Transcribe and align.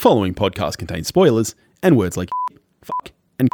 following 0.00 0.32
podcast 0.34 0.78
contains 0.78 1.06
spoilers 1.06 1.54
and 1.82 1.94
words 1.96 2.16
like 2.16 2.30
fuck 2.82 3.12
and 3.38 3.48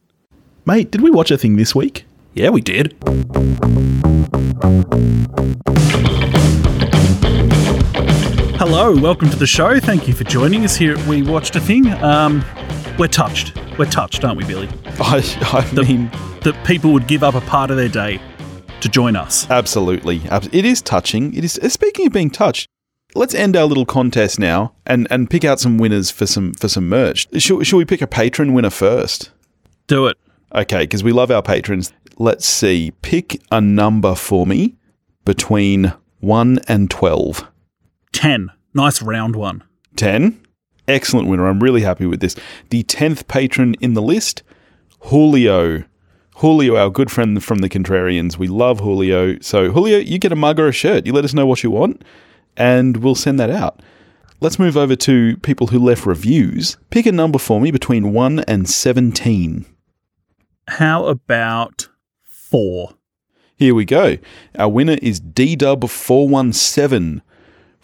Mate, 0.64 0.90
did 0.92 1.00
we 1.00 1.10
watch 1.10 1.30
a 1.32 1.38
thing 1.38 1.56
this 1.56 1.74
week? 1.74 2.04
Yeah, 2.34 2.50
we 2.50 2.60
did. 2.60 2.94
Hello, 8.60 8.94
welcome 8.94 9.28
to 9.30 9.36
the 9.36 9.46
show. 9.46 9.78
Thank 9.80 10.06
you 10.08 10.14
for 10.14 10.24
joining 10.24 10.64
us 10.64 10.76
here. 10.76 10.96
at 10.96 11.06
We 11.06 11.22
watched 11.22 11.56
a 11.56 11.60
thing. 11.60 11.88
Um, 11.94 12.44
we're 12.98 13.08
touched. 13.08 13.56
We're 13.78 13.86
touched, 13.86 14.24
aren't 14.24 14.38
we, 14.38 14.44
Billy? 14.44 14.68
I, 15.00 15.22
I 15.72 15.72
mean, 15.82 16.10
That 16.42 16.60
people 16.64 16.92
would 16.92 17.06
give 17.06 17.22
up 17.24 17.34
a 17.34 17.40
part 17.42 17.70
of 17.70 17.76
their 17.76 17.88
day 17.88 18.20
to 18.80 18.88
join 18.88 19.16
us. 19.16 19.48
absolutely. 19.50 20.20
Ab- 20.28 20.48
It 20.52 20.64
is 20.64 20.80
touching. 20.82 21.34
It 21.34 21.44
is. 21.44 21.58
Speaking 21.72 22.06
of 22.06 22.12
being 22.12 22.30
touched, 22.30 22.68
let's 23.14 23.34
end 23.34 23.56
our 23.56 23.64
little 23.64 23.86
contest 23.86 24.38
now 24.38 24.74
and, 24.86 25.06
and 25.10 25.30
pick 25.30 25.44
out 25.44 25.60
some 25.60 25.78
winners 25.78 26.10
for 26.10 26.26
some 26.26 26.54
for 26.54 26.68
some 26.68 26.88
merch. 26.88 27.26
Should, 27.40 27.66
should 27.66 27.76
we 27.76 27.84
pick 27.84 28.02
a 28.02 28.06
patron 28.06 28.54
winner 28.54 28.70
first? 28.70 29.30
Do 29.86 30.06
it. 30.06 30.16
Okay, 30.54 30.80
because 30.80 31.04
we 31.04 31.12
love 31.12 31.30
our 31.30 31.42
patrons. 31.42 31.92
Let's 32.16 32.46
see. 32.46 32.92
Pick 33.02 33.40
a 33.50 33.60
number 33.60 34.14
for 34.14 34.46
me 34.46 34.76
between 35.24 35.92
one 36.20 36.58
and 36.68 36.90
twelve. 36.90 37.46
10. 38.12 38.50
Nice 38.74 39.02
round 39.02 39.36
one. 39.36 39.62
10. 39.96 40.40
Excellent 40.86 41.28
winner. 41.28 41.46
I'm 41.46 41.60
really 41.60 41.82
happy 41.82 42.06
with 42.06 42.20
this. 42.20 42.34
The 42.70 42.82
10th 42.84 43.28
patron 43.28 43.74
in 43.80 43.94
the 43.94 44.02
list, 44.02 44.42
Julio. 45.00 45.84
Julio, 46.36 46.76
our 46.76 46.88
good 46.88 47.10
friend 47.10 47.42
from 47.44 47.58
the 47.58 47.68
Contrarians. 47.68 48.38
We 48.38 48.46
love 48.46 48.80
Julio. 48.80 49.38
So, 49.40 49.70
Julio, 49.70 49.98
you 49.98 50.18
get 50.18 50.32
a 50.32 50.36
mug 50.36 50.58
or 50.58 50.68
a 50.68 50.72
shirt. 50.72 51.04
You 51.04 51.12
let 51.12 51.24
us 51.24 51.34
know 51.34 51.46
what 51.46 51.62
you 51.62 51.70
want, 51.70 52.02
and 52.58 52.98
we'll 52.98 53.14
send 53.14 53.40
that 53.40 53.48
out. 53.48 53.80
Let's 54.40 54.58
move 54.58 54.76
over 54.76 54.94
to 54.94 55.38
people 55.38 55.68
who 55.68 55.78
left 55.78 56.04
reviews. 56.04 56.76
Pick 56.90 57.06
a 57.06 57.12
number 57.12 57.38
for 57.38 57.58
me 57.60 57.70
between 57.70 58.12
1 58.12 58.40
and 58.40 58.68
17. 58.68 59.64
How 60.68 61.06
about 61.06 61.88
4? 62.24 62.92
Here 63.56 63.74
we 63.74 63.84
go. 63.84 64.18
Our 64.56 64.68
winner 64.68 64.96
is 65.02 65.20
DDub417 65.20 67.22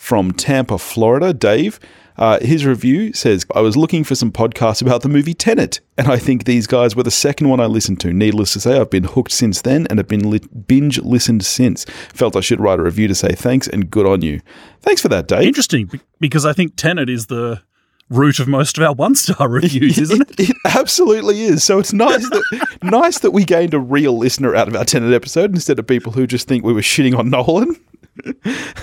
from 0.05 0.33
Tampa, 0.33 0.77
Florida. 0.77 1.33
Dave, 1.33 1.81
uh, 2.19 2.39
his 2.41 2.67
review 2.67 3.15
says, 3.15 3.47
I 3.55 3.63
was 3.63 3.75
looking 3.75 4.05
for 4.05 4.15
some 4.15 4.31
podcasts 4.31 4.83
about 4.83 5.01
the 5.01 5.09
movie 5.09 5.33
Tenet, 5.33 5.81
and 5.97 6.09
I 6.09 6.19
think 6.19 6.45
these 6.45 6.67
guys 6.67 6.95
were 6.95 7.03
the 7.03 7.11
second 7.11 7.49
one 7.49 7.59
I 7.59 7.65
listened 7.65 8.01
to. 8.01 8.13
Needless 8.13 8.53
to 8.53 8.61
say, 8.61 8.79
I've 8.79 8.91
been 8.91 9.05
hooked 9.05 9.33
since 9.33 9.63
then 9.63 9.87
and 9.89 9.99
have 9.99 10.07
been 10.07 10.29
li- 10.29 10.43
binge 10.67 10.99
listened 10.99 11.43
since. 11.43 11.87
Felt 12.13 12.37
I 12.37 12.41
should 12.41 12.61
write 12.61 12.81
a 12.81 12.83
review 12.83 13.09
to 13.09 13.15
say 13.15 13.33
thanks 13.33 13.67
and 13.67 13.91
good 13.91 14.05
on 14.05 14.21
you. 14.21 14.43
Thanks 14.83 15.01
for 15.01 15.09
that, 15.09 15.27
Dave. 15.27 15.49
Interesting, 15.49 15.91
because 16.21 16.45
I 16.45 16.53
think 16.53 16.77
Tenet 16.77 17.09
is 17.09 17.29
the 17.29 17.63
root 18.11 18.39
of 18.41 18.47
most 18.47 18.77
of 18.77 18.85
our 18.85 18.93
one 19.07 19.15
star 19.15 19.49
reviews, 19.49 19.99
isn't 19.99 20.21
it? 20.39 20.51
It 20.51 20.57
absolutely 20.67 21.41
is. 21.41 21.65
So 21.65 21.79
it's 21.79 21.95
nice 21.95 22.29
that 22.29 22.79
nice 22.83 23.21
that 23.21 23.31
we 23.31 23.47
gained 23.47 23.73
a 23.73 23.81
real 23.81 24.19
listener 24.19 24.55
out 24.55 24.69
of 24.69 24.77
our 24.77 24.85
Tenet 24.85 25.15
episode 25.15 25.55
instead 25.55 25.79
of 25.79 25.87
people 25.87 26.13
who 26.13 26.27
just 26.27 26.47
think 26.47 26.63
we 26.63 26.75
were 26.75 26.83
shitting 26.83 27.17
on 27.17 27.31
Nolan. 27.31 27.75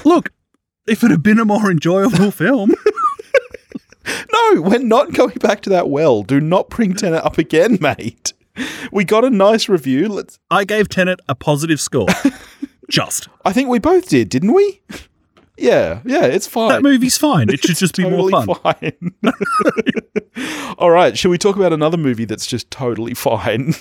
Look, 0.03 0.31
if 0.87 1.03
it 1.03 1.11
had 1.11 1.23
been 1.23 1.39
a 1.39 1.45
more 1.45 1.69
enjoyable 1.71 2.31
film. 2.31 2.73
No, 4.33 4.61
we're 4.63 4.79
not 4.79 5.13
going 5.13 5.35
back 5.37 5.61
to 5.61 5.69
that 5.69 5.87
well. 5.89 6.23
Do 6.23 6.41
not 6.41 6.69
bring 6.69 6.95
Tenet 6.95 7.23
up 7.23 7.37
again, 7.37 7.77
mate. 7.79 8.33
We 8.91 9.05
got 9.05 9.23
a 9.23 9.29
nice 9.29 9.69
review. 9.69 10.09
Let's. 10.09 10.39
I 10.49 10.65
gave 10.65 10.89
Tenet 10.89 11.19
a 11.29 11.35
positive 11.35 11.79
score. 11.79 12.07
Just. 12.89 13.29
I 13.45 13.53
think 13.53 13.69
we 13.69 13.77
both 13.79 14.09
did, 14.09 14.27
didn't 14.29 14.53
we? 14.53 14.81
Yeah, 15.57 16.01
yeah, 16.03 16.25
it's 16.25 16.47
fine. 16.47 16.69
That 16.69 16.81
movie's 16.81 17.17
fine. 17.17 17.49
It 17.49 17.63
should 17.63 17.75
just 17.77 17.95
be 17.95 18.09
more 18.09 18.29
fun. 18.31 18.47
fine. 18.55 19.13
All 20.79 20.89
right, 20.89 21.15
shall 21.17 21.29
we 21.31 21.37
talk 21.37 21.55
about 21.55 21.71
another 21.71 21.97
movie 21.97 22.25
that's 22.25 22.47
just 22.47 22.71
totally 22.71 23.13
fine? 23.13 23.75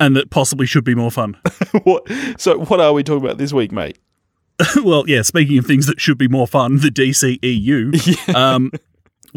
And 0.00 0.16
that 0.16 0.30
possibly 0.30 0.66
should 0.66 0.84
be 0.84 0.94
more 0.94 1.10
fun. 1.10 1.36
what? 1.82 2.08
So, 2.38 2.58
what 2.58 2.80
are 2.80 2.92
we 2.92 3.02
talking 3.02 3.24
about 3.24 3.38
this 3.38 3.52
week, 3.52 3.72
mate? 3.72 3.98
well, 4.82 5.04
yeah, 5.06 5.22
speaking 5.22 5.58
of 5.58 5.66
things 5.66 5.86
that 5.86 6.00
should 6.00 6.18
be 6.18 6.28
more 6.28 6.46
fun, 6.46 6.78
the 6.78 6.88
DCEU. 6.88 7.96
Um, 8.34 8.72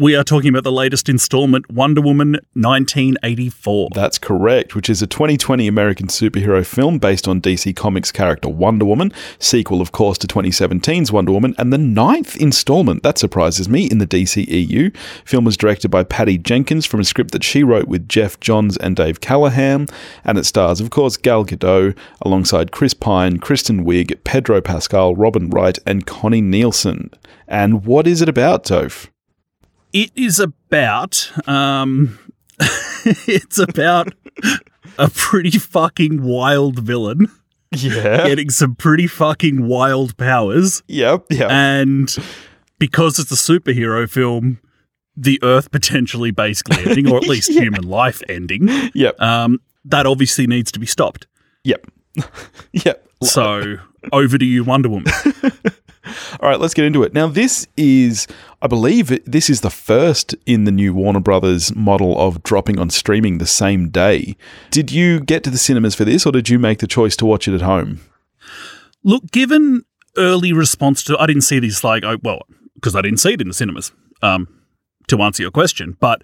we 0.00 0.16
are 0.16 0.24
talking 0.24 0.48
about 0.48 0.64
the 0.64 0.72
latest 0.72 1.10
installment, 1.10 1.70
Wonder 1.70 2.00
Woman 2.00 2.32
1984. 2.54 3.90
That's 3.94 4.18
correct, 4.18 4.74
which 4.74 4.88
is 4.88 5.02
a 5.02 5.06
2020 5.06 5.68
American 5.68 6.06
superhero 6.06 6.64
film 6.64 6.98
based 6.98 7.28
on 7.28 7.42
DC 7.42 7.76
Comics 7.76 8.10
character 8.10 8.48
Wonder 8.48 8.86
Woman, 8.86 9.12
sequel, 9.38 9.82
of 9.82 9.92
course, 9.92 10.16
to 10.16 10.26
2017's 10.26 11.12
Wonder 11.12 11.32
Woman, 11.32 11.54
and 11.58 11.70
the 11.70 11.76
ninth 11.76 12.34
installment, 12.38 13.02
that 13.02 13.18
surprises 13.18 13.68
me, 13.68 13.90
in 13.90 13.98
the 13.98 14.06
DCEU. 14.06 14.96
Film 15.26 15.44
was 15.44 15.58
directed 15.58 15.90
by 15.90 16.02
Patty 16.02 16.38
Jenkins 16.38 16.86
from 16.86 17.00
a 17.00 17.04
script 17.04 17.32
that 17.32 17.44
she 17.44 17.62
wrote 17.62 17.86
with 17.86 18.08
Geoff 18.08 18.40
Johns 18.40 18.78
and 18.78 18.96
Dave 18.96 19.20
Callaham, 19.20 19.86
and 20.24 20.38
it 20.38 20.46
stars, 20.46 20.80
of 20.80 20.88
course, 20.88 21.18
Gal 21.18 21.44
Gadot, 21.44 21.94
alongside 22.22 22.72
Chris 22.72 22.94
Pine, 22.94 23.36
Kristen 23.36 23.84
Wiig, 23.84 24.24
Pedro 24.24 24.62
Pascal, 24.62 25.14
Robin 25.14 25.50
Wright, 25.50 25.78
and 25.84 26.06
Connie 26.06 26.40
Nielsen. 26.40 27.10
And 27.46 27.84
what 27.84 28.06
is 28.06 28.22
it 28.22 28.30
about, 28.30 28.64
Toph? 28.64 29.10
It 29.92 30.10
is 30.14 30.38
about 30.38 31.30
um 31.48 32.18
it's 33.26 33.58
about 33.58 34.12
a 34.98 35.08
pretty 35.10 35.50
fucking 35.58 36.22
wild 36.22 36.78
villain 36.78 37.28
Yeah. 37.74 38.26
getting 38.28 38.50
some 38.50 38.74
pretty 38.74 39.06
fucking 39.06 39.66
wild 39.66 40.16
powers 40.16 40.82
Yep. 40.88 41.26
Yep. 41.30 41.50
and 41.50 42.16
because 42.78 43.18
it's 43.18 43.32
a 43.32 43.34
superhero 43.34 44.08
film 44.08 44.60
the 45.16 45.38
earth 45.42 45.70
potentially 45.70 46.30
basically 46.30 46.78
ending 46.86 47.10
or 47.10 47.16
at 47.16 47.24
least 47.24 47.50
Yeah. 47.50 47.62
human 47.62 47.84
life 47.84 48.22
ending 48.28 48.68
yep. 48.94 49.20
um 49.20 49.60
that 49.84 50.06
obviously 50.06 50.46
needs 50.46 50.70
to 50.72 50.78
be 50.78 50.86
stopped 50.86 51.26
Yep. 51.64 51.86
yep. 52.72 53.06
so 53.22 53.76
over 54.12 54.38
to 54.38 54.44
you 54.44 54.64
wonder 54.64 54.88
woman 54.88 55.12
All 56.40 56.48
right, 56.48 56.58
let's 56.58 56.74
get 56.74 56.84
into 56.84 57.02
it. 57.02 57.12
Now, 57.12 57.26
this 57.26 57.66
is, 57.76 58.26
I 58.62 58.66
believe, 58.66 59.22
this 59.30 59.50
is 59.50 59.60
the 59.60 59.70
first 59.70 60.34
in 60.46 60.64
the 60.64 60.70
new 60.70 60.94
Warner 60.94 61.20
Brothers 61.20 61.74
model 61.74 62.18
of 62.18 62.42
dropping 62.42 62.78
on 62.78 62.90
streaming 62.90 63.38
the 63.38 63.46
same 63.46 63.90
day. 63.90 64.36
Did 64.70 64.90
you 64.90 65.20
get 65.20 65.44
to 65.44 65.50
the 65.50 65.58
cinemas 65.58 65.94
for 65.94 66.04
this, 66.04 66.24
or 66.24 66.32
did 66.32 66.48
you 66.48 66.58
make 66.58 66.78
the 66.78 66.86
choice 66.86 67.16
to 67.16 67.26
watch 67.26 67.46
it 67.46 67.54
at 67.54 67.60
home? 67.60 68.00
Look, 69.04 69.30
given 69.30 69.84
early 70.16 70.52
response 70.52 71.04
to, 71.04 71.18
I 71.18 71.26
didn't 71.26 71.42
see 71.42 71.58
this 71.58 71.84
like, 71.84 72.02
I, 72.04 72.16
well, 72.16 72.42
because 72.74 72.96
I 72.96 73.02
didn't 73.02 73.18
see 73.18 73.34
it 73.34 73.40
in 73.40 73.48
the 73.48 73.54
cinemas. 73.54 73.92
Um, 74.22 74.48
to 75.08 75.20
answer 75.22 75.42
your 75.42 75.50
question, 75.50 75.96
but 76.00 76.22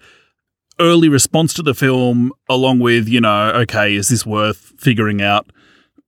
early 0.79 1.09
response 1.09 1.53
to 1.55 1.63
the 1.63 1.73
film, 1.73 2.31
along 2.49 2.79
with 2.79 3.07
you 3.07 3.21
know, 3.21 3.51
okay, 3.51 3.93
is 3.93 4.09
this 4.09 4.25
worth 4.25 4.73
figuring 4.77 5.21
out? 5.21 5.51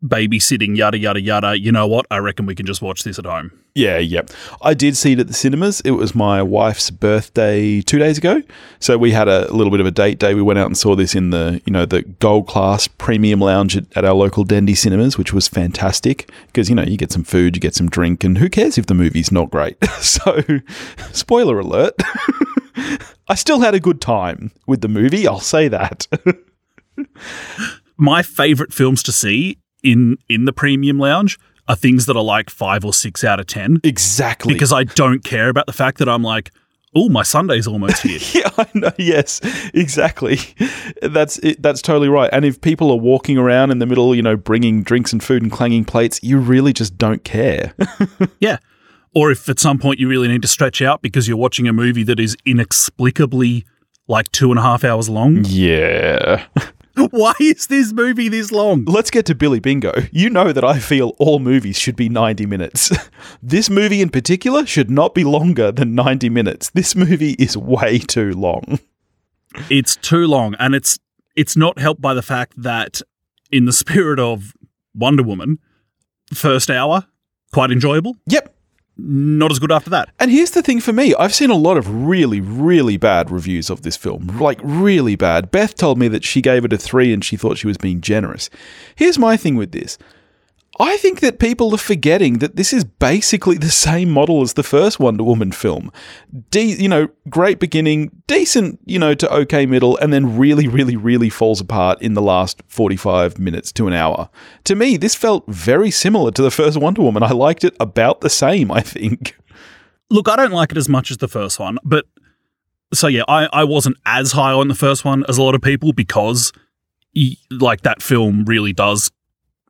Babysitting, 0.04 0.78
yada 0.78 0.98
yada 0.98 1.22
yada. 1.22 1.60
You 1.60 1.72
know 1.72 1.86
what? 1.86 2.06
I 2.10 2.18
reckon 2.20 2.46
we 2.46 2.56
can 2.56 2.66
just 2.66 2.82
watch 2.82 3.04
this 3.04 3.20
at 3.20 3.26
home. 3.26 3.52
Yeah, 3.76 3.98
yeah. 3.98 4.22
I 4.62 4.74
did 4.74 4.98
see 4.98 5.14
it 5.14 5.20
at 5.20 5.28
the 5.28 5.34
cinemas. 5.34 5.82
It 5.82 5.92
was 5.92 6.16
my 6.16 6.42
wife's 6.42 6.90
birthday 6.90 7.82
two 7.82 8.00
days 8.00 8.18
ago. 8.18 8.42
So 8.80 8.98
we 8.98 9.12
had 9.12 9.28
a 9.28 9.52
little 9.54 9.72
bit 9.72 9.80
of 9.80 9.86
a 9.86 9.92
date 9.92 10.20
day. 10.20 10.34
We 10.34 10.42
went 10.42 10.58
out 10.58 10.66
and 10.66 10.78
saw 10.78 10.96
this 10.96 11.16
in 11.16 11.30
the, 11.30 11.62
you 11.66 11.72
know, 11.72 11.86
the 11.86 12.02
gold 12.02 12.48
class 12.48 12.88
premium 12.88 13.40
lounge 13.40 13.78
at, 13.78 13.86
at 13.96 14.06
our 14.06 14.14
local 14.14 14.44
Dendy 14.44 14.76
cinemas, 14.76 15.18
which 15.18 15.34
was 15.34 15.48
fantastic 15.48 16.32
because, 16.48 16.70
you 16.70 16.76
know, 16.76 16.84
you 16.84 16.98
get 16.98 17.12
some 17.12 17.24
food, 17.24 17.56
you 17.56 17.60
get 17.60 17.76
some 17.76 17.90
drink, 17.90 18.24
and 18.24 18.38
who 18.38 18.50
cares 18.50 18.78
if 18.78 18.88
the 18.88 18.94
movie's 18.94 19.32
not 19.32 19.50
great? 19.50 19.78
so, 20.00 20.42
spoiler 21.12 21.60
alert. 21.60 21.94
I 23.28 23.36
still 23.36 23.60
had 23.60 23.76
a 23.76 23.80
good 23.80 24.02
time 24.02 24.52
with 24.66 24.82
the 24.82 24.88
movie. 24.88 25.28
I'll 25.28 25.40
say 25.40 25.68
that. 25.68 26.08
My 27.98 28.24
favorite 28.24 28.74
films 28.74 29.04
to 29.04 29.12
see 29.12 29.60
in 29.84 30.18
in 30.28 30.46
the 30.46 30.54
premium 30.54 31.00
lounge 31.00 31.40
are 31.68 31.76
things 31.76 32.06
that 32.08 32.16
are 32.16 32.24
like 32.24 32.50
five 32.50 32.84
or 32.84 32.94
six 32.94 33.24
out 33.24 33.40
of 33.40 33.48
ten 33.48 33.80
exactly. 33.84 34.54
because 34.54 34.74
I 34.74 34.84
don't 34.84 35.24
care 35.24 35.50
about 35.50 35.68
the 35.68 35.74
fact 35.74 36.00
that 36.00 36.10
I'm 36.10 36.24
like, 36.24 36.52
oh, 36.96 37.08
my 37.10 37.22
Sunday's 37.24 37.68
almost 37.68 38.02
here. 38.02 38.20
Yeah, 38.34 38.50
I 38.58 38.68
know. 38.74 38.92
Yes, 38.98 39.40
exactly. 39.74 40.40
That's 41.02 41.38
it, 41.40 41.62
that's 41.62 41.82
totally 41.82 42.10
right. 42.10 42.30
And 42.34 42.44
if 42.46 42.60
people 42.62 42.90
are 42.92 42.98
walking 42.98 43.38
around 43.38 43.70
in 43.72 43.80
the 43.80 43.86
middle, 43.86 44.16
you 44.16 44.22
know, 44.24 44.36
bringing 44.36 44.82
drinks 44.82 45.14
and 45.14 45.24
food 45.24 45.44
and 45.44 45.52
clanging 45.52 45.86
plates, 45.86 46.20
you 46.24 46.40
really 46.40 46.74
just 46.74 46.98
don't 46.98 47.24
care. 47.24 47.74
Yeah. 48.40 48.58
Or 49.16 49.32
if 49.32 49.50
at 49.50 49.60
some 49.60 49.80
point 49.80 50.00
you 50.00 50.08
really 50.08 50.28
need 50.28 50.44
to 50.44 50.48
stretch 50.48 50.82
out 50.82 51.02
because 51.02 51.28
you're 51.28 51.36
watching 51.38 51.68
a 51.68 51.74
movie 51.74 52.04
that 52.04 52.20
is 52.20 52.38
inexplicably 52.46 53.66
like 54.08 54.32
two 54.32 54.52
and 54.52 54.60
a 54.60 54.62
half 54.62 54.84
hours 54.84 55.10
long. 55.10 55.44
yeah. 55.46 56.46
Why 57.12 57.34
is 57.40 57.68
this 57.68 57.94
movie 57.94 58.28
this 58.28 58.52
long? 58.52 58.86
Let's 58.86 59.10
get 59.10 59.26
to 59.28 59.36
Billy 59.36 59.60
Bingo. 59.60 59.94
You 60.12 60.30
know 60.30 60.52
that 60.52 60.64
I 60.64 60.80
feel 60.80 61.16
all 61.18 61.40
movies 61.40 61.78
should 61.78 61.96
be 61.96 62.10
90 62.10 62.46
minutes. 62.46 62.92
this 63.44 63.70
movie 63.70 64.02
in 64.02 64.10
particular 64.10 64.66
should 64.66 64.90
not 64.90 65.14
be 65.14 65.24
longer 65.24 65.72
than 65.72 65.96
90 65.96 66.30
minutes. 66.30 66.70
This 66.72 66.96
movie 66.96 67.34
is 67.34 67.56
way 67.56 68.00
too 68.00 68.32
long. 68.34 68.80
It's 69.70 69.96
too 69.96 70.28
long 70.28 70.56
and 70.60 70.76
it's 70.76 71.00
it's 71.36 71.56
not 71.56 71.80
helped 71.80 72.02
by 72.02 72.14
the 72.14 72.22
fact 72.22 72.54
that 72.62 73.02
in 73.52 73.66
the 73.66 73.74
spirit 73.74 74.20
of 74.20 74.54
Wonder 74.94 75.24
Woman, 75.24 75.60
first 76.34 76.70
hour 76.70 77.06
quite 77.52 77.72
enjoyable. 77.72 78.16
Yep. 78.28 78.54
Not 79.04 79.52
as 79.52 79.60
good 79.60 79.72
after 79.72 79.90
that. 79.90 80.10
And 80.20 80.32
here's 80.32 80.52
the 80.52 80.62
thing 80.62 80.80
for 80.80 80.94
me 80.94 81.16
I've 81.16 81.34
seen 81.34 81.50
a 81.50 81.56
lot 81.56 81.78
of 81.78 82.06
really, 82.06 82.42
really 82.42 82.98
bad 82.98 83.32
reviews 83.32 83.70
of 83.70 83.82
this 83.82 83.98
film. 83.98 84.28
Like, 84.40 84.60
really 84.64 85.16
bad. 85.16 85.52
Beth 85.52 85.76
told 85.76 85.98
me 85.98 86.08
that 86.10 86.24
she 86.24 86.42
gave 86.42 86.66
it 86.66 86.74
a 86.74 86.78
three 86.78 87.14
and 87.14 87.24
she 87.24 87.38
thought 87.38 87.58
she 87.58 87.68
was 87.68 87.78
being 87.78 88.02
generous. 88.02 88.50
Here's 88.96 89.18
my 89.18 89.38
thing 89.38 89.56
with 89.56 89.72
this 89.72 89.98
I 90.82 90.96
think 90.96 91.20
that 91.20 91.40
people 91.40 91.74
are 91.74 91.78
forgetting 91.78 92.38
that 92.40 92.56
this 92.56 92.72
is 92.72 92.86
basically 92.86 93.58
the 93.58 93.70
same 93.70 94.10
model 94.10 94.42
as 94.42 94.54
the 94.54 94.64
first 94.64 94.98
Wonder 94.98 95.24
Woman 95.24 95.52
film. 95.52 95.92
De- 96.52 96.82
you 96.82 96.88
know, 96.88 97.10
great 97.28 97.60
beginning, 97.60 98.12
decent, 98.28 98.80
you 98.86 98.98
know, 98.98 99.14
to 99.14 99.34
okay 99.34 99.66
middle, 99.66 99.98
and 99.98 100.14
then 100.14 100.38
really, 100.38 100.70
really, 100.70 100.96
really 100.96 101.30
falls 101.30 101.60
apart 101.60 102.02
in 102.02 102.14
the 102.14 102.22
last 102.22 102.64
45 102.68 103.40
minutes 103.40 103.74
to 103.74 103.88
an 103.88 103.94
hour. 103.94 104.30
To 104.64 104.76
me, 104.76 104.96
this 104.96 105.16
felt 105.16 105.44
very 105.48 105.92
similar 105.92 106.32
to 106.32 106.42
the 106.42 106.52
first 106.52 106.78
Wonder 106.78 107.02
Woman. 107.02 107.24
I 107.24 107.32
liked 107.32 107.66
it 107.66 107.76
about 107.82 108.22
the 108.22 108.30
same, 108.30 108.72
I 108.72 108.80
think. 108.80 109.38
Look, 110.10 110.30
I 110.30 110.38
don't 110.38 110.54
like 110.54 110.72
it 110.72 110.78
as 110.78 110.88
much 110.88 111.12
as 111.12 111.18
the 111.18 111.28
first 111.28 111.60
one, 111.60 111.78
but 111.84 112.06
so 112.94 113.08
yeah, 113.08 113.24
I, 113.28 113.50
I 113.52 113.64
wasn't 113.66 113.98
as 114.06 114.32
high 114.32 114.54
on 114.54 114.70
the 114.70 114.76
first 114.76 115.04
one 115.04 115.26
as 115.28 115.38
a 115.38 115.44
lot 115.44 115.56
of 115.56 115.62
people 115.62 115.94
because 115.94 116.54
like 117.52 117.82
that 117.82 118.02
film 118.02 118.46
really 118.46 118.72
does 118.72 119.12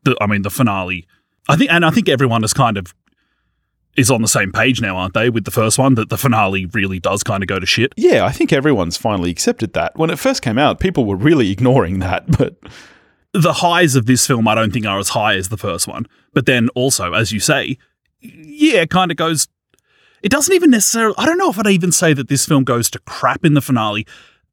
the, 0.03 0.15
I 0.21 0.27
mean, 0.27 0.41
the 0.41 0.49
finale. 0.49 1.07
I 1.47 1.55
think, 1.55 1.71
and 1.71 1.85
I 1.85 1.89
think 1.89 2.09
everyone 2.09 2.43
is 2.43 2.53
kind 2.53 2.77
of 2.77 2.93
is 3.97 4.11
on 4.11 4.21
the 4.21 4.27
same 4.27 4.51
page 4.51 4.81
now, 4.81 4.95
aren't 4.97 5.13
they? 5.13 5.29
With 5.29 5.45
the 5.45 5.51
first 5.51 5.77
one, 5.77 5.95
that 5.95 6.09
the 6.09 6.17
finale 6.17 6.65
really 6.67 6.99
does 6.99 7.23
kind 7.23 7.43
of 7.43 7.47
go 7.47 7.59
to 7.59 7.65
shit. 7.65 7.93
Yeah, 7.97 8.25
I 8.25 8.31
think 8.31 8.53
everyone's 8.53 8.97
finally 8.97 9.29
accepted 9.29 9.73
that. 9.73 9.97
When 9.97 10.09
it 10.09 10.19
first 10.19 10.41
came 10.41 10.57
out, 10.57 10.79
people 10.79 11.05
were 11.05 11.15
really 11.15 11.51
ignoring 11.51 11.99
that, 11.99 12.25
but 12.37 12.55
the 13.33 13.53
highs 13.53 13.95
of 13.95 14.05
this 14.05 14.25
film, 14.25 14.47
I 14.47 14.55
don't 14.55 14.71
think 14.71 14.85
are 14.85 14.99
as 14.99 15.09
high 15.09 15.35
as 15.35 15.49
the 15.49 15.57
first 15.57 15.87
one. 15.87 16.05
But 16.33 16.45
then 16.45 16.69
also, 16.69 17.13
as 17.13 17.31
you 17.31 17.39
say, 17.39 17.77
yeah, 18.21 18.81
it 18.81 18.89
kind 18.89 19.11
of 19.11 19.17
goes. 19.17 19.47
It 20.21 20.29
doesn't 20.29 20.53
even 20.53 20.71
necessarily. 20.71 21.15
I 21.17 21.25
don't 21.25 21.37
know 21.37 21.49
if 21.49 21.57
I'd 21.57 21.67
even 21.67 21.91
say 21.91 22.13
that 22.13 22.27
this 22.27 22.45
film 22.45 22.63
goes 22.63 22.89
to 22.91 22.99
crap 22.99 23.45
in 23.45 23.53
the 23.53 23.61
finale 23.61 24.05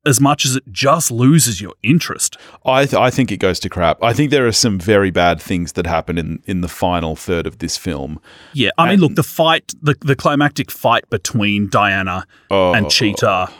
as 0.06 0.20
much 0.20 0.44
as 0.44 0.56
it 0.56 0.64
just 0.70 1.10
loses 1.10 1.60
your 1.60 1.74
interest. 1.82 2.36
I, 2.64 2.86
th- 2.86 2.94
I 2.94 3.10
think 3.10 3.32
it 3.32 3.38
goes 3.38 3.60
to 3.60 3.68
crap. 3.68 4.02
I 4.02 4.12
think 4.12 4.30
there 4.30 4.46
are 4.46 4.52
some 4.52 4.78
very 4.78 5.10
bad 5.10 5.40
things 5.40 5.72
that 5.72 5.86
happen 5.86 6.16
in, 6.16 6.42
in 6.46 6.60
the 6.60 6.68
final 6.68 7.16
third 7.16 7.46
of 7.46 7.58
this 7.58 7.76
film. 7.76 8.20
Yeah, 8.52 8.70
I 8.78 8.84
and 8.84 8.90
mean, 8.92 9.00
look, 9.00 9.16
the 9.16 9.22
fight, 9.22 9.74
the, 9.82 9.96
the 10.00 10.16
climactic 10.16 10.70
fight 10.70 11.08
between 11.10 11.68
Diana 11.68 12.26
oh, 12.50 12.72
and 12.72 12.90
Cheetah. 12.90 13.50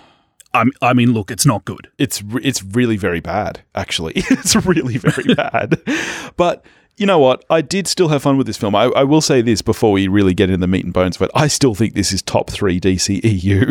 I, 0.54 0.64
I 0.80 0.92
mean, 0.94 1.12
look, 1.12 1.30
it's 1.30 1.44
not 1.44 1.64
good. 1.64 1.90
It's 1.98 2.22
re- 2.22 2.42
it's 2.42 2.62
really 2.62 2.96
very 2.96 3.20
bad. 3.20 3.62
Actually, 3.74 4.12
it's 4.30 4.56
really 4.64 4.96
very 4.96 5.34
bad. 5.34 5.80
But 6.36 6.64
you 6.96 7.04
know 7.04 7.18
what? 7.18 7.44
I 7.50 7.60
did 7.60 7.86
still 7.86 8.08
have 8.08 8.22
fun 8.22 8.38
with 8.38 8.46
this 8.46 8.56
film. 8.56 8.74
I, 8.74 8.84
I, 8.84 9.04
will 9.04 9.20
say 9.20 9.42
this 9.42 9.60
before 9.60 9.92
we 9.92 10.08
really 10.08 10.32
get 10.32 10.48
into 10.48 10.60
the 10.60 10.66
meat 10.66 10.84
and 10.84 10.94
bones 10.94 11.16
of 11.16 11.22
it. 11.22 11.30
I 11.34 11.46
still 11.46 11.74
think 11.74 11.94
this 11.94 12.10
is 12.12 12.22
top 12.22 12.48
three 12.48 12.80
DCEU. 12.80 13.66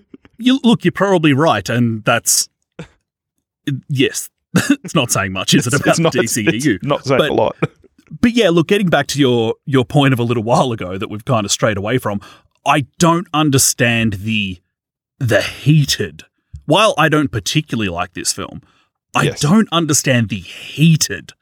you 0.50 0.60
look, 0.64 0.84
you're 0.84 0.92
probably 0.92 1.32
right, 1.32 1.68
and 1.68 2.04
that's 2.04 2.48
yes, 3.88 4.28
it's 4.56 4.94
not 4.94 5.10
saying 5.10 5.32
much, 5.32 5.54
is 5.54 5.66
it, 5.66 5.74
about 5.74 5.98
not, 5.98 6.12
DCEU? 6.12 6.82
not 6.82 7.04
saying 7.04 7.18
but, 7.18 7.30
a 7.30 7.34
lot. 7.34 7.56
But 8.20 8.32
yeah, 8.32 8.50
look, 8.50 8.68
getting 8.68 8.88
back 8.88 9.06
to 9.08 9.20
your 9.20 9.54
your 9.66 9.84
point 9.84 10.12
of 10.12 10.18
a 10.18 10.24
little 10.24 10.42
while 10.42 10.72
ago 10.72 10.98
that 10.98 11.08
we've 11.08 11.24
kind 11.24 11.44
of 11.44 11.52
strayed 11.52 11.76
away 11.76 11.98
from, 11.98 12.20
I 12.66 12.86
don't 12.98 13.28
understand 13.32 14.14
the 14.14 14.58
the 15.18 15.42
heated. 15.42 16.24
While 16.66 16.94
I 16.98 17.08
don't 17.08 17.30
particularly 17.30 17.88
like 17.88 18.14
this 18.14 18.32
film, 18.32 18.62
I 19.14 19.22
yes. 19.22 19.40
don't 19.40 19.68
understand 19.72 20.28
the 20.28 20.38
heated 20.38 21.32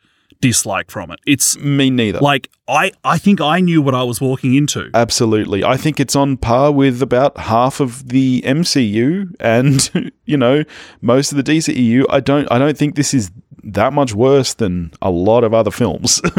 dislike 0.41 0.91
from 0.91 1.11
it. 1.11 1.21
It's 1.27 1.59
me 1.59 1.91
neither. 1.91 2.19
Like 2.19 2.51
I, 2.67 2.93
I 3.05 3.19
think 3.19 3.41
I 3.41 3.61
knew 3.61 3.83
what 3.83 3.95
I 3.95 4.03
was 4.03 4.21
walking 4.21 4.55
into. 4.55 4.91
Absolutely, 4.95 5.65
I 5.65 5.77
think 5.77 6.01
it's 6.01 6.17
on 6.17 6.37
par 6.37 6.73
with 6.73 7.03
about 7.03 7.39
half 7.39 7.81
of 7.81 8.09
the 8.09 8.43
MCU 8.43 9.35
and 9.41 10.13
you 10.25 10.37
know 10.37 10.65
most 11.01 11.33
of 11.33 11.37
the 11.37 11.45
DCEU. 11.45 12.05
I 12.11 12.21
don't, 12.21 12.51
I 12.51 12.59
don't 12.59 12.77
think 12.77 12.95
this 12.95 13.15
is 13.15 13.31
that 13.65 13.93
much 13.93 14.15
worse 14.15 14.55
than 14.55 14.93
a 15.03 15.11
lot 15.11 15.45
of 15.45 15.53
other 15.55 15.71
films. 15.71 16.21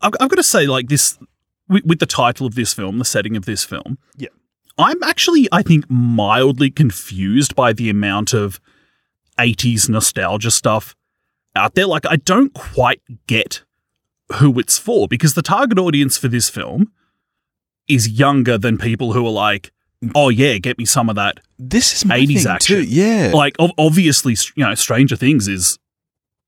I've, 0.00 0.12
I've 0.20 0.28
got 0.28 0.36
to 0.36 0.42
say, 0.42 0.66
like 0.66 0.88
this 0.88 1.18
with, 1.68 1.84
with 1.84 1.98
the 1.98 2.06
title 2.06 2.46
of 2.46 2.54
this 2.54 2.72
film, 2.72 2.98
the 2.98 3.04
setting 3.04 3.36
of 3.36 3.44
this 3.44 3.64
film. 3.64 3.98
Yeah, 4.16 4.28
I'm 4.76 5.02
actually, 5.02 5.48
I 5.50 5.62
think, 5.62 5.84
mildly 5.88 6.70
confused 6.70 7.54
by 7.54 7.72
the 7.72 7.90
amount 7.90 8.32
of 8.32 8.60
80s 9.38 9.88
nostalgia 9.88 10.50
stuff 10.50 10.94
out 11.58 11.74
there. 11.74 11.86
Like, 11.86 12.06
I 12.06 12.16
don't 12.16 12.54
quite 12.54 13.02
get 13.26 13.62
who 14.34 14.58
it's 14.58 14.78
for 14.78 15.08
because 15.08 15.34
the 15.34 15.42
target 15.42 15.78
audience 15.78 16.16
for 16.16 16.28
this 16.28 16.48
film 16.48 16.92
is 17.88 18.08
younger 18.08 18.58
than 18.58 18.78
people 18.78 19.12
who 19.12 19.26
are 19.26 19.32
like, 19.32 19.72
oh 20.14 20.28
yeah, 20.28 20.58
get 20.58 20.78
me 20.78 20.84
some 20.84 21.08
of 21.08 21.16
that. 21.16 21.40
This 21.58 21.94
is 21.94 22.04
my 22.04 22.18
80s 22.18 22.46
action. 22.46 22.76
Too. 22.76 22.82
Yeah, 22.82 23.32
like 23.34 23.56
obviously, 23.58 24.36
you 24.54 24.64
know, 24.64 24.74
Stranger 24.74 25.16
Things 25.16 25.48
is 25.48 25.78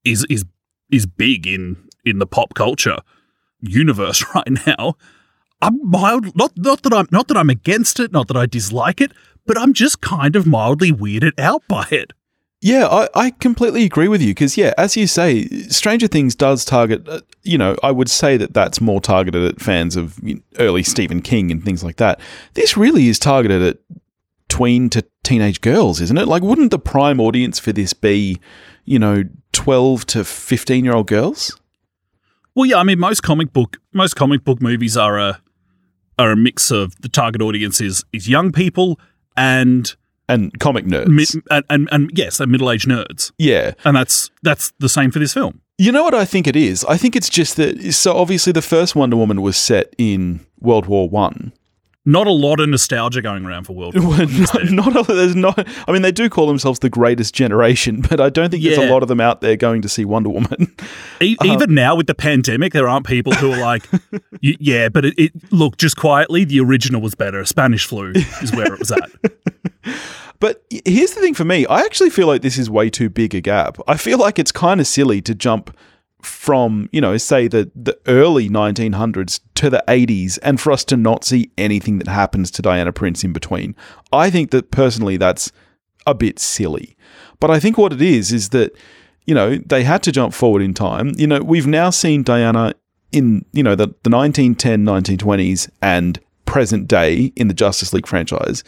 is 0.04 0.24
is 0.30 0.44
is 0.90 1.06
big 1.06 1.46
in 1.46 1.88
in 2.04 2.18
the 2.18 2.26
pop 2.26 2.54
culture 2.54 2.98
universe 3.60 4.24
right 4.34 4.66
now. 4.66 4.94
I'm 5.62 5.78
mild 5.82 6.34
not 6.36 6.52
not 6.56 6.82
that 6.82 6.92
I'm 6.92 7.08
not 7.10 7.28
that 7.28 7.36
I'm 7.36 7.50
against 7.50 8.00
it, 8.00 8.12
not 8.12 8.28
that 8.28 8.36
I 8.36 8.46
dislike 8.46 9.00
it, 9.00 9.12
but 9.46 9.58
I'm 9.58 9.72
just 9.72 10.00
kind 10.00 10.36
of 10.36 10.46
mildly 10.46 10.92
weirded 10.92 11.38
out 11.38 11.62
by 11.68 11.86
it. 11.90 12.12
Yeah, 12.62 12.86
I, 12.88 13.08
I 13.14 13.30
completely 13.30 13.84
agree 13.84 14.08
with 14.08 14.20
you 14.20 14.30
because, 14.34 14.58
yeah, 14.58 14.74
as 14.76 14.94
you 14.94 15.06
say, 15.06 15.46
Stranger 15.68 16.06
Things 16.06 16.34
does 16.34 16.64
target, 16.64 17.08
uh, 17.08 17.22
you 17.42 17.56
know, 17.56 17.74
I 17.82 17.90
would 17.90 18.10
say 18.10 18.36
that 18.36 18.52
that's 18.52 18.82
more 18.82 19.00
targeted 19.00 19.42
at 19.44 19.62
fans 19.62 19.96
of 19.96 20.18
you 20.22 20.34
know, 20.34 20.40
early 20.58 20.82
Stephen 20.82 21.22
King 21.22 21.50
and 21.50 21.64
things 21.64 21.82
like 21.82 21.96
that. 21.96 22.20
This 22.52 22.76
really 22.76 23.08
is 23.08 23.18
targeted 23.18 23.62
at 23.62 23.78
tween 24.50 24.90
to 24.90 25.02
teenage 25.22 25.62
girls, 25.62 26.02
isn't 26.02 26.18
it? 26.18 26.28
Like, 26.28 26.42
wouldn't 26.42 26.70
the 26.70 26.78
prime 26.78 27.18
audience 27.18 27.58
for 27.58 27.72
this 27.72 27.94
be, 27.94 28.38
you 28.84 28.98
know, 28.98 29.24
12 29.52 30.04
to 30.06 30.24
15 30.24 30.84
year 30.84 30.94
old 30.94 31.06
girls? 31.06 31.58
Well, 32.54 32.66
yeah, 32.66 32.76
I 32.76 32.82
mean, 32.82 32.98
most 32.98 33.22
comic 33.22 33.54
book 33.54 33.78
most 33.94 34.16
comic 34.16 34.44
book 34.44 34.60
movies 34.60 34.98
are 34.98 35.18
a 35.18 35.40
are 36.18 36.32
a 36.32 36.36
mix 36.36 36.70
of 36.70 36.94
the 37.00 37.08
target 37.08 37.40
audience 37.40 37.80
is 37.80 38.04
is 38.12 38.28
young 38.28 38.52
people 38.52 39.00
and 39.34 39.96
and 40.30 40.58
comic 40.60 40.84
nerds, 40.84 41.40
and, 41.50 41.64
and, 41.68 41.88
and 41.90 42.10
yes, 42.14 42.38
they're 42.38 42.46
middle 42.46 42.70
aged 42.70 42.88
nerds. 42.88 43.32
Yeah, 43.38 43.72
and 43.84 43.96
that's 43.96 44.30
that's 44.42 44.72
the 44.78 44.88
same 44.88 45.10
for 45.10 45.18
this 45.18 45.34
film. 45.34 45.60
You 45.78 45.92
know 45.92 46.04
what 46.04 46.14
I 46.14 46.24
think 46.24 46.46
it 46.46 46.56
is? 46.56 46.84
I 46.84 46.96
think 46.96 47.16
it's 47.16 47.28
just 47.28 47.56
that. 47.56 47.92
So 47.92 48.16
obviously, 48.16 48.52
the 48.52 48.62
first 48.62 48.94
Wonder 48.94 49.16
Woman 49.16 49.42
was 49.42 49.56
set 49.56 49.94
in 49.98 50.46
World 50.60 50.86
War 50.86 51.08
One. 51.08 51.52
Not 52.06 52.26
a 52.26 52.32
lot 52.32 52.60
of 52.60 52.68
nostalgia 52.70 53.20
going 53.20 53.44
around 53.44 53.64
for 53.64 53.74
World 53.74 53.94
War. 54.02 54.16
not, 54.16 54.94
not 54.94 55.08
a, 55.08 55.12
there's 55.12 55.36
not. 55.36 55.66
I 55.86 55.92
mean, 55.92 56.00
they 56.00 56.12
do 56.12 56.30
call 56.30 56.46
themselves 56.46 56.78
the 56.78 56.88
greatest 56.88 57.34
generation, 57.34 58.00
but 58.08 58.20
I 58.20 58.30
don't 58.30 58.50
think 58.50 58.62
yeah. 58.62 58.76
there's 58.76 58.88
a 58.88 58.92
lot 58.92 59.02
of 59.02 59.08
them 59.08 59.20
out 59.20 59.42
there 59.42 59.54
going 59.56 59.82
to 59.82 59.88
see 59.88 60.04
Wonder 60.06 60.30
Woman. 60.30 60.74
E- 61.20 61.36
um, 61.40 61.46
even 61.50 61.74
now 61.74 61.94
with 61.94 62.06
the 62.06 62.14
pandemic, 62.14 62.72
there 62.72 62.88
aren't 62.88 63.06
people 63.06 63.32
who 63.32 63.52
are 63.52 63.60
like, 63.60 63.86
"Yeah, 64.40 64.88
but 64.88 65.04
it, 65.04 65.14
it 65.18 65.52
look 65.52 65.76
just 65.76 65.96
quietly. 65.96 66.44
The 66.44 66.60
original 66.60 67.02
was 67.02 67.14
better. 67.14 67.44
Spanish 67.44 67.84
flu 67.86 68.12
is 68.14 68.52
where 68.52 68.72
it 68.72 68.78
was 68.78 68.92
at." 68.92 69.10
But 70.40 70.64
here's 70.84 71.12
the 71.12 71.20
thing 71.20 71.34
for 71.34 71.44
me 71.44 71.66
I 71.66 71.80
actually 71.80 72.10
feel 72.10 72.26
like 72.26 72.42
this 72.42 72.58
is 72.58 72.68
way 72.68 72.90
too 72.90 73.08
big 73.08 73.34
a 73.34 73.40
gap. 73.40 73.78
I 73.86 73.96
feel 73.96 74.18
like 74.18 74.38
it's 74.38 74.52
kind 74.52 74.80
of 74.80 74.86
silly 74.86 75.20
to 75.22 75.34
jump 75.34 75.76
from, 76.22 76.88
you 76.92 77.00
know, 77.00 77.16
say 77.16 77.48
the, 77.48 77.70
the 77.74 77.98
early 78.06 78.48
1900s 78.48 79.40
to 79.54 79.70
the 79.70 79.82
80s 79.88 80.38
and 80.42 80.60
for 80.60 80.72
us 80.72 80.84
to 80.84 80.96
not 80.96 81.24
see 81.24 81.50
anything 81.56 81.98
that 81.98 82.08
happens 82.08 82.50
to 82.52 82.62
Diana 82.62 82.92
Prince 82.92 83.24
in 83.24 83.32
between. 83.32 83.74
I 84.12 84.30
think 84.30 84.50
that 84.50 84.70
personally 84.70 85.16
that's 85.16 85.52
a 86.06 86.14
bit 86.14 86.38
silly. 86.38 86.96
But 87.38 87.50
I 87.50 87.60
think 87.60 87.78
what 87.78 87.92
it 87.92 88.02
is 88.02 88.32
is 88.32 88.50
that, 88.50 88.72
you 89.26 89.34
know, 89.34 89.56
they 89.56 89.84
had 89.84 90.02
to 90.04 90.12
jump 90.12 90.34
forward 90.34 90.62
in 90.62 90.74
time. 90.74 91.12
You 91.16 91.26
know, 91.26 91.40
we've 91.40 91.66
now 91.66 91.90
seen 91.90 92.22
Diana 92.22 92.74
in, 93.12 93.44
you 93.52 93.62
know, 93.62 93.74
the, 93.74 93.88
the 94.02 94.10
1910, 94.10 94.84
1920s 94.84 95.70
and 95.80 96.20
present 96.44 96.88
day 96.88 97.32
in 97.36 97.48
the 97.48 97.54
Justice 97.54 97.92
League 97.92 98.06
franchise 98.06 98.64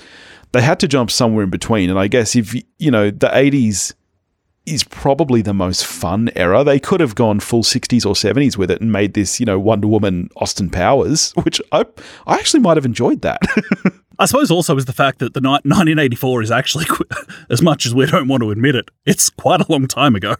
they 0.52 0.62
had 0.62 0.80
to 0.80 0.88
jump 0.88 1.11
somewhere 1.11 1.44
in 1.44 1.50
between. 1.50 1.90
And 1.90 1.99
I 1.99 2.09
guess 2.09 2.37
if, 2.37 2.54
you 2.78 2.90
know, 2.90 3.11
the 3.11 3.28
80s 3.28 3.94
is 4.66 4.85
probably 4.85 5.42
the 5.42 5.54
most 5.54 5.85
fun 5.85 6.30
era. 6.37 6.62
They 6.62 6.78
could 6.78 7.00
have 7.00 7.14
gone 7.14 7.40
full 7.40 7.62
60s 7.62 8.06
or 8.06 8.14
70s 8.14 8.56
with 8.56 8.71
it 8.71 8.80
and 8.80 8.92
made 8.92 9.14
this, 9.14 9.40
you 9.40 9.47
know, 9.47 9.59
Wonder 9.59 9.88
Woman 9.88 10.28
Austin 10.37 10.71
Powers, 10.71 11.32
which 11.42 11.61
I, 11.73 11.85
I 12.26 12.37
actually 12.37 12.61
might 12.61 12.76
have 12.76 12.87
enjoyed 12.87 13.23
that. 13.23 13.40
I 14.18 14.26
suppose 14.26 14.50
also 14.50 14.76
is 14.76 14.85
the 14.85 14.92
fact 14.92 15.18
that 15.18 15.35
the 15.35 15.40
ni- 15.40 15.49
1984 15.49 16.42
is 16.42 16.50
actually, 16.50 16.87
as 17.50 17.61
much 17.61 17.87
as 17.87 17.94
we 17.94 18.06
don't 18.06 18.28
want 18.28 18.42
to 18.42 18.50
admit 18.50 18.76
it, 18.76 18.90
it's 19.04 19.30
quite 19.30 19.61
a 19.61 19.73
long 19.73 19.88
time 19.88 20.14
ago. 20.14 20.37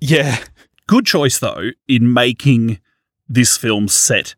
Yeah. 0.00 0.42
Good 0.86 1.04
choice, 1.04 1.38
though, 1.38 1.70
in 1.88 2.12
making 2.12 2.78
this 3.28 3.56
film 3.56 3.88
set 3.88 4.34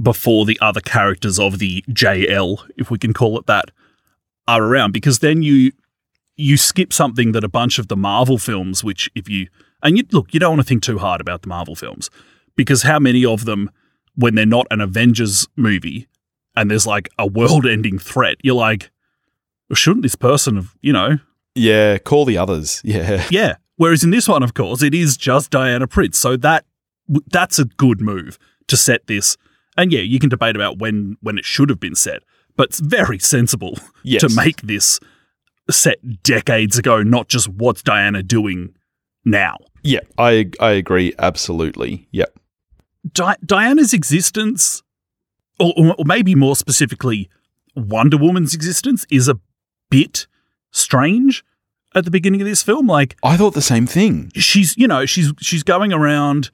before 0.00 0.44
the 0.44 0.58
other 0.60 0.80
characters 0.80 1.38
of 1.38 1.58
the 1.58 1.84
JL, 1.90 2.68
if 2.76 2.90
we 2.90 2.98
can 2.98 3.12
call 3.12 3.38
it 3.38 3.46
that, 3.46 3.70
are 4.46 4.62
around 4.62 4.92
because 4.92 5.20
then 5.20 5.42
you 5.42 5.72
you 6.36 6.56
skip 6.56 6.92
something 6.92 7.32
that 7.32 7.44
a 7.44 7.48
bunch 7.48 7.78
of 7.78 7.88
the 7.88 7.96
Marvel 7.96 8.38
films, 8.38 8.82
which 8.82 9.10
if 9.14 9.28
you 9.28 9.48
and 9.82 9.96
you 9.96 10.04
look, 10.12 10.32
you 10.32 10.40
don't 10.40 10.56
want 10.56 10.62
to 10.62 10.66
think 10.66 10.82
too 10.82 10.98
hard 10.98 11.20
about 11.20 11.42
the 11.42 11.48
Marvel 11.48 11.74
films 11.74 12.10
because 12.56 12.82
how 12.82 12.98
many 12.98 13.24
of 13.24 13.44
them, 13.44 13.70
when 14.14 14.34
they're 14.34 14.46
not 14.46 14.66
an 14.70 14.80
Avengers 14.80 15.46
movie, 15.56 16.08
and 16.56 16.70
there's 16.70 16.86
like 16.86 17.08
a 17.18 17.26
world 17.26 17.66
ending 17.66 17.98
threat, 17.98 18.36
you're 18.42 18.54
like, 18.54 18.90
well, 19.68 19.76
shouldn't 19.76 20.02
this 20.02 20.14
person 20.14 20.56
have, 20.56 20.74
you 20.80 20.92
know? 20.92 21.18
Yeah, 21.54 21.98
call 21.98 22.24
the 22.24 22.38
others. 22.38 22.80
Yeah. 22.84 23.26
Yeah. 23.30 23.56
Whereas 23.76 24.04
in 24.04 24.10
this 24.10 24.28
one, 24.28 24.42
of 24.44 24.54
course, 24.54 24.82
it 24.82 24.94
is 24.94 25.16
just 25.16 25.50
Diana 25.50 25.88
Prince. 25.88 26.16
So 26.16 26.36
that 26.36 26.64
that's 27.30 27.58
a 27.58 27.64
good 27.64 28.00
move 28.00 28.38
to 28.68 28.76
set 28.76 29.06
this. 29.08 29.36
And 29.76 29.92
yeah, 29.92 30.00
you 30.00 30.20
can 30.20 30.30
debate 30.30 30.54
about 30.54 30.78
when 30.78 31.16
when 31.20 31.38
it 31.38 31.44
should 31.44 31.70
have 31.70 31.80
been 31.80 31.96
set, 31.96 32.22
but 32.56 32.68
it's 32.70 32.80
very 32.80 33.18
sensible 33.18 33.78
Yes. 34.02 34.20
to 34.22 34.28
make 34.34 34.62
this 34.62 35.00
set 35.70 36.22
decades 36.22 36.78
ago, 36.78 37.02
not 37.02 37.28
just 37.28 37.48
what's 37.48 37.82
Diana 37.82 38.22
doing 38.22 38.74
now. 39.24 39.56
Yeah, 39.82 40.00
I 40.18 40.50
I 40.60 40.70
agree 40.70 41.12
absolutely. 41.18 42.08
Yeah, 42.10 42.26
Di- 43.12 43.36
Diana's 43.44 43.92
existence, 43.92 44.82
or, 45.58 45.72
or 45.98 46.04
maybe 46.04 46.34
more 46.34 46.56
specifically, 46.56 47.28
Wonder 47.76 48.16
Woman's 48.16 48.54
existence, 48.54 49.06
is 49.10 49.28
a 49.28 49.38
bit 49.90 50.26
strange 50.70 51.44
at 51.94 52.04
the 52.04 52.10
beginning 52.10 52.40
of 52.40 52.46
this 52.46 52.62
film. 52.62 52.86
Like 52.86 53.16
I 53.22 53.36
thought 53.36 53.54
the 53.54 53.62
same 53.62 53.86
thing. 53.86 54.30
she's, 54.34 54.76
you 54.76 54.88
know, 54.88 55.06
she's 55.06 55.32
she's 55.40 55.62
going 55.62 55.92
around 55.92 56.50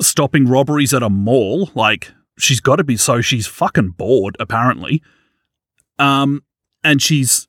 stopping 0.00 0.46
robberies 0.46 0.94
at 0.94 1.02
a 1.02 1.10
mall. 1.10 1.70
Like 1.74 2.12
she's 2.38 2.60
got 2.60 2.76
to 2.76 2.84
be 2.84 2.96
so 2.96 3.20
she's 3.20 3.46
fucking 3.46 3.90
bored 3.90 4.36
apparently. 4.40 5.02
Um, 5.98 6.42
and 6.84 7.02
she's 7.02 7.48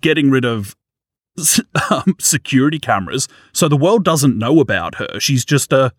getting 0.00 0.30
rid 0.30 0.44
of 0.44 0.74
um, 1.90 2.16
security 2.18 2.78
cameras, 2.78 3.28
so 3.52 3.68
the 3.68 3.76
world 3.76 4.04
doesn't 4.04 4.38
know 4.38 4.60
about 4.60 4.96
her. 4.96 5.20
She's 5.20 5.44
just 5.44 5.72
a 5.72 5.92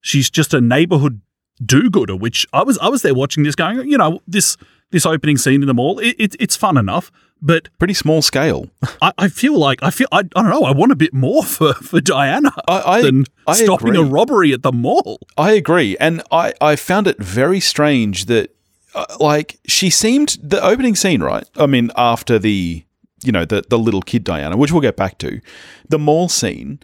she's 0.00 0.30
just 0.30 0.54
a 0.54 0.60
neighborhood 0.60 1.20
do-gooder. 1.64 2.16
Which 2.16 2.46
I 2.52 2.62
was 2.62 2.78
I 2.78 2.88
was 2.88 3.02
there 3.02 3.14
watching 3.14 3.44
this, 3.44 3.54
going, 3.54 3.88
you 3.88 3.98
know, 3.98 4.20
this 4.26 4.56
this 4.90 5.06
opening 5.06 5.36
scene 5.36 5.62
in 5.62 5.66
the 5.66 5.74
mall. 5.74 5.98
It, 5.98 6.16
it, 6.18 6.36
it's 6.38 6.56
fun 6.56 6.76
enough, 6.76 7.10
but 7.40 7.68
Pretty 7.78 7.94
small 7.94 8.22
scale. 8.22 8.70
I, 9.02 9.12
I 9.18 9.28
feel 9.28 9.58
like 9.58 9.82
I 9.82 9.90
feel 9.90 10.08
I, 10.10 10.18
I 10.18 10.22
don't 10.22 10.50
know. 10.50 10.62
I 10.62 10.72
want 10.72 10.92
a 10.92 10.96
bit 10.96 11.12
more 11.12 11.44
for 11.44 11.74
for 11.74 12.00
Diana 12.00 12.52
I 12.68 12.80
I, 12.80 13.02
than 13.02 13.26
stopping 13.52 13.96
a 13.96 14.02
robbery 14.02 14.52
at 14.52 14.62
the 14.62 14.72
mall. 14.72 15.18
I 15.36 15.52
agree, 15.52 15.96
and 15.98 16.22
I 16.30 16.54
I 16.60 16.76
found 16.76 17.06
it 17.06 17.18
very 17.18 17.60
strange 17.60 18.26
that 18.26 18.54
uh, 18.94 19.04
like 19.20 19.58
she 19.66 19.90
seemed 19.90 20.38
the 20.42 20.62
opening 20.62 20.94
scene, 20.96 21.22
right? 21.22 21.44
I 21.56 21.66
mean, 21.66 21.90
after 21.96 22.38
the 22.38 22.84
you 23.22 23.32
know 23.32 23.44
the 23.44 23.64
the 23.68 23.78
little 23.78 24.02
kid 24.02 24.24
Diana, 24.24 24.56
which 24.56 24.72
we'll 24.72 24.82
get 24.82 24.96
back 24.96 25.18
to, 25.18 25.40
the 25.88 25.98
mall 25.98 26.28
scene. 26.28 26.80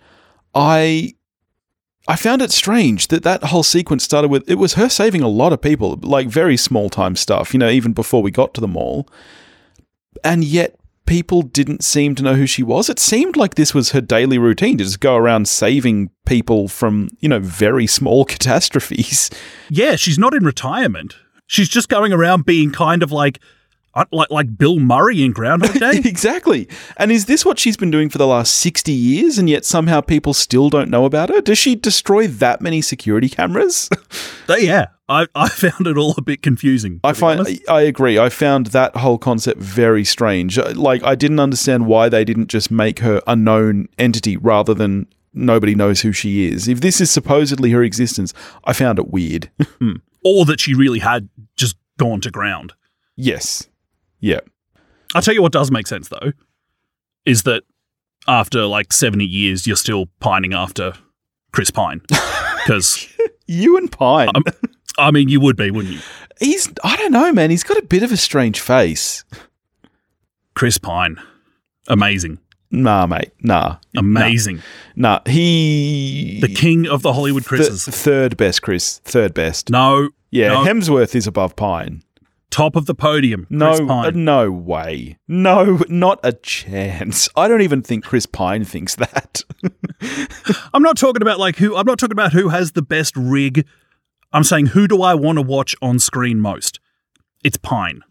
I 0.54 1.14
I 2.08 2.16
found 2.16 2.42
it 2.42 2.50
strange 2.50 3.08
that 3.08 3.22
that 3.22 3.44
whole 3.44 3.62
sequence 3.62 4.02
started 4.02 4.28
with 4.28 4.48
it 4.50 4.56
was 4.56 4.74
her 4.74 4.88
saving 4.88 5.22
a 5.22 5.28
lot 5.28 5.52
of 5.52 5.60
people, 5.60 5.98
like 6.02 6.28
very 6.28 6.56
small 6.56 6.90
time 6.90 7.14
stuff, 7.14 7.52
you 7.52 7.58
know, 7.58 7.70
even 7.70 7.92
before 7.92 8.22
we 8.22 8.30
got 8.30 8.54
to 8.54 8.60
the 8.60 8.68
mall. 8.68 9.08
And 10.24 10.42
yet 10.44 10.76
people 11.06 11.42
didn't 11.42 11.84
seem 11.84 12.14
to 12.16 12.22
know 12.22 12.34
who 12.34 12.46
she 12.46 12.62
was. 12.62 12.88
It 12.88 12.98
seemed 12.98 13.36
like 13.36 13.54
this 13.54 13.74
was 13.74 13.92
her 13.92 14.00
daily 14.00 14.38
routine 14.38 14.78
to 14.78 14.84
just 14.84 15.00
go 15.00 15.16
around 15.16 15.46
saving 15.46 16.10
people 16.26 16.68
from, 16.68 17.08
you 17.20 17.28
know, 17.28 17.38
very 17.38 17.86
small 17.86 18.24
catastrophes. 18.34 19.30
Yeah, 19.70 19.96
she's 19.96 20.18
not 20.18 20.34
in 20.34 20.44
retirement. 20.44 21.14
She's 21.46 21.68
just 21.68 21.88
going 21.88 22.12
around 22.12 22.46
being 22.46 22.72
kind 22.72 23.02
of 23.02 23.12
like 23.12 23.38
like 24.10 24.30
like 24.30 24.56
Bill 24.56 24.78
Murray 24.78 25.22
in 25.22 25.32
Groundhog 25.32 25.78
Day. 25.78 25.98
exactly. 26.04 26.68
And 26.96 27.12
is 27.12 27.26
this 27.26 27.44
what 27.44 27.58
she's 27.58 27.76
been 27.76 27.90
doing 27.90 28.08
for 28.08 28.18
the 28.18 28.26
last 28.26 28.54
60 28.56 28.92
years 28.92 29.38
and 29.38 29.48
yet 29.50 29.64
somehow 29.64 30.00
people 30.00 30.34
still 30.34 30.70
don't 30.70 30.90
know 30.90 31.04
about 31.04 31.28
her? 31.28 31.40
Does 31.40 31.58
she 31.58 31.74
destroy 31.74 32.26
that 32.26 32.60
many 32.60 32.80
security 32.80 33.28
cameras? 33.28 33.88
Yeah, 34.60 34.88
I 35.08 35.26
I 35.34 35.48
found 35.48 35.86
it 35.86 35.96
all 35.96 36.14
a 36.18 36.20
bit 36.20 36.42
confusing. 36.42 37.00
I 37.02 37.14
find 37.14 37.40
honest. 37.40 37.68
I 37.70 37.80
agree. 37.82 38.18
I 38.18 38.28
found 38.28 38.66
that 38.68 38.94
whole 38.96 39.16
concept 39.16 39.60
very 39.60 40.04
strange. 40.04 40.58
Uh, 40.58 40.74
Like 40.76 41.02
I 41.04 41.14
didn't 41.14 41.40
understand 41.40 41.86
why 41.86 42.10
they 42.10 42.22
didn't 42.24 42.48
just 42.48 42.70
make 42.70 42.98
her 42.98 43.22
a 43.26 43.34
known 43.34 43.88
entity 43.98 44.36
rather 44.36 44.74
than 44.74 45.06
nobody 45.32 45.74
knows 45.74 46.02
who 46.02 46.12
she 46.12 46.46
is. 46.52 46.68
If 46.68 46.82
this 46.82 47.00
is 47.00 47.10
supposedly 47.10 47.70
her 47.70 47.82
existence, 47.82 48.34
I 48.64 48.74
found 48.74 48.98
it 48.98 49.08
weird. 49.08 49.50
or 50.24 50.44
that 50.44 50.60
she 50.60 50.74
really 50.74 50.98
had 50.98 51.30
just 51.56 51.76
gone 51.98 52.20
to 52.20 52.30
ground. 52.30 52.74
yes. 53.16 53.68
Yeah. 54.22 54.40
I'll 55.14 55.20
tell 55.20 55.34
you 55.34 55.42
what 55.42 55.52
does 55.52 55.70
make 55.70 55.86
sense 55.86 56.08
though, 56.08 56.32
is 57.26 57.42
that 57.42 57.64
after 58.26 58.64
like 58.64 58.92
70 58.94 59.24
years, 59.26 59.66
you're 59.66 59.76
still 59.76 60.06
pining 60.20 60.54
after 60.54 60.94
Chris 61.52 61.70
Pine. 61.70 62.00
Because, 62.64 63.08
You 63.48 63.76
and 63.76 63.90
Pine. 63.90 64.28
Um, 64.36 64.44
I 64.96 65.10
mean, 65.10 65.28
you 65.28 65.40
would 65.40 65.56
be, 65.56 65.72
wouldn't 65.72 65.94
you? 65.94 66.00
he's 66.38 66.68
I 66.84 66.94
don't 66.94 67.10
know, 67.10 67.32
man. 67.32 67.50
He's 67.50 67.64
got 67.64 67.76
a 67.76 67.82
bit 67.82 68.04
of 68.04 68.12
a 68.12 68.16
strange 68.16 68.60
face. 68.60 69.24
Chris 70.54 70.78
Pine. 70.78 71.16
Amazing. 71.88 72.38
Nah, 72.70 73.06
mate. 73.06 73.32
Nah. 73.42 73.78
Amazing. 73.96 74.62
Nah. 74.94 75.22
He 75.26 76.38
The 76.40 76.54
king 76.54 76.86
of 76.86 77.02
the 77.02 77.12
Hollywood 77.14 77.42
Th- 77.42 77.48
Chris's. 77.48 77.84
third 77.84 78.36
best, 78.36 78.62
Chris. 78.62 78.98
Third 78.98 79.34
best. 79.34 79.68
no. 79.68 80.10
yeah, 80.30 80.48
no. 80.50 80.64
Hemsworth 80.64 81.16
is 81.16 81.26
above 81.26 81.56
Pine. 81.56 82.04
Top 82.52 82.76
of 82.76 82.84
the 82.84 82.94
podium. 82.94 83.46
No, 83.48 83.68
Chris 83.70 83.80
uh, 83.80 83.86
Pine. 83.86 84.24
no 84.24 84.52
way. 84.52 85.18
No, 85.26 85.80
not 85.88 86.20
a 86.22 86.34
chance. 86.34 87.28
I 87.34 87.48
don't 87.48 87.62
even 87.62 87.80
think 87.80 88.04
Chris 88.04 88.26
Pine 88.26 88.64
thinks 88.64 88.94
that. 88.96 89.42
I'm 90.74 90.82
not 90.82 90.98
talking 90.98 91.22
about 91.22 91.38
like 91.38 91.56
who, 91.56 91.74
I'm 91.74 91.86
not 91.86 91.98
talking 91.98 92.12
about 92.12 92.34
who 92.34 92.50
has 92.50 92.72
the 92.72 92.82
best 92.82 93.16
rig. 93.16 93.66
I'm 94.34 94.44
saying 94.44 94.66
who 94.66 94.86
do 94.86 95.02
I 95.02 95.14
want 95.14 95.38
to 95.38 95.42
watch 95.42 95.74
on 95.80 95.98
screen 95.98 96.40
most? 96.40 96.78
It's 97.42 97.56
Pine. 97.56 98.02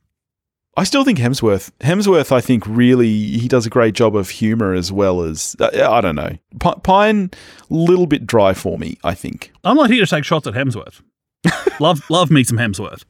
I 0.75 0.85
still 0.85 1.03
think 1.03 1.19
Hemsworth. 1.19 1.71
Hemsworth, 1.81 2.31
I 2.31 2.41
think, 2.41 2.65
really 2.65 3.09
he 3.09 3.47
does 3.47 3.67
a 3.67 3.69
great 3.69 3.93
job 3.93 4.15
of 4.15 4.29
humor 4.29 4.73
as 4.73 4.91
well 4.91 5.21
as 5.21 5.55
uh, 5.59 5.69
I 5.87 6.01
don't 6.01 6.15
know. 6.15 6.37
P- 6.59 6.79
Pine, 6.83 7.29
little 7.69 8.07
bit 8.07 8.25
dry 8.25 8.55
for 8.55 8.79
me. 8.79 8.97
I 9.03 9.13
think. 9.13 9.51
I'm 9.63 9.75
not 9.77 9.91
here 9.91 10.03
to 10.03 10.09
take 10.09 10.23
shots 10.23 10.47
at 10.47 10.55
Hemsworth. 10.55 11.01
love, 11.79 12.01
love 12.09 12.31
me 12.31 12.43
some 12.43 12.57
Hemsworth, 12.57 13.03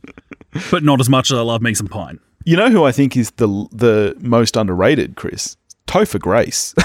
but 0.71 0.83
not 0.83 0.99
as 0.99 1.09
much 1.09 1.31
as 1.31 1.37
I 1.37 1.41
love 1.41 1.61
me 1.61 1.73
some 1.73 1.87
Pine. 1.87 2.19
You 2.45 2.57
know 2.57 2.69
who 2.69 2.83
I 2.83 2.91
think 2.91 3.15
is 3.15 3.31
the 3.31 3.47
the 3.71 4.15
most 4.19 4.55
underrated, 4.57 5.15
Chris? 5.15 5.57
Topher 5.87 6.19
Grace, 6.19 6.73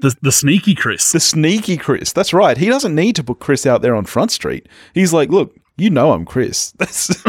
The 0.00 0.14
the 0.22 0.32
sneaky 0.32 0.74
Chris. 0.74 1.12
the 1.12 1.20
sneaky 1.20 1.76
Chris. 1.76 2.12
That's 2.12 2.32
right. 2.32 2.56
He 2.56 2.68
doesn't 2.68 2.94
need 2.94 3.16
to 3.16 3.24
put 3.24 3.38
Chris 3.38 3.66
out 3.66 3.82
there 3.82 3.94
on 3.94 4.04
Front 4.04 4.32
Street. 4.32 4.68
He's 4.94 5.12
like, 5.12 5.28
look, 5.30 5.54
you 5.76 5.90
know 5.90 6.12
I'm 6.12 6.24
Chris. 6.24 6.72
That's 6.78 7.22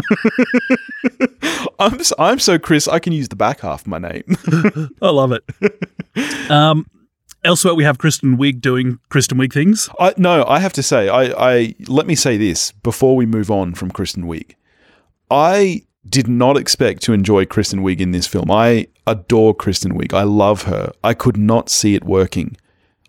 I'm 1.79 1.99
s- 1.99 2.13
I'm 2.17 2.39
so 2.39 2.57
Chris. 2.57 2.87
I 2.87 2.99
can 2.99 3.13
use 3.13 3.27
the 3.29 3.35
back 3.35 3.59
half 3.61 3.81
of 3.81 3.87
my 3.87 3.97
name. 3.99 4.23
I 5.01 5.09
love 5.09 5.31
it. 5.33 6.49
um, 6.51 6.85
elsewhere, 7.43 7.75
we 7.75 7.83
have 7.83 7.97
Kristen 7.97 8.37
Wiig 8.37 8.61
doing 8.61 8.99
Kristen 9.09 9.37
Wiig 9.37 9.53
things. 9.53 9.89
I 9.99 10.13
no, 10.17 10.45
I 10.47 10.59
have 10.59 10.73
to 10.73 10.83
say, 10.83 11.09
I, 11.09 11.33
I 11.37 11.75
let 11.87 12.07
me 12.07 12.15
say 12.15 12.37
this 12.37 12.71
before 12.71 13.15
we 13.15 13.25
move 13.25 13.51
on 13.51 13.73
from 13.73 13.91
Kristen 13.91 14.23
Wiig. 14.23 14.55
I 15.29 15.83
did 16.07 16.27
not 16.27 16.57
expect 16.57 17.03
to 17.03 17.13
enjoy 17.13 17.45
Kristen 17.45 17.81
Wiig 17.81 17.99
in 17.99 18.11
this 18.11 18.27
film. 18.27 18.49
I 18.49 18.87
adore 19.05 19.53
Kristen 19.53 19.93
Wiig. 19.93 20.13
I 20.13 20.23
love 20.23 20.63
her. 20.63 20.91
I 21.03 21.13
could 21.13 21.37
not 21.37 21.69
see 21.69 21.95
it 21.95 22.03
working. 22.03 22.57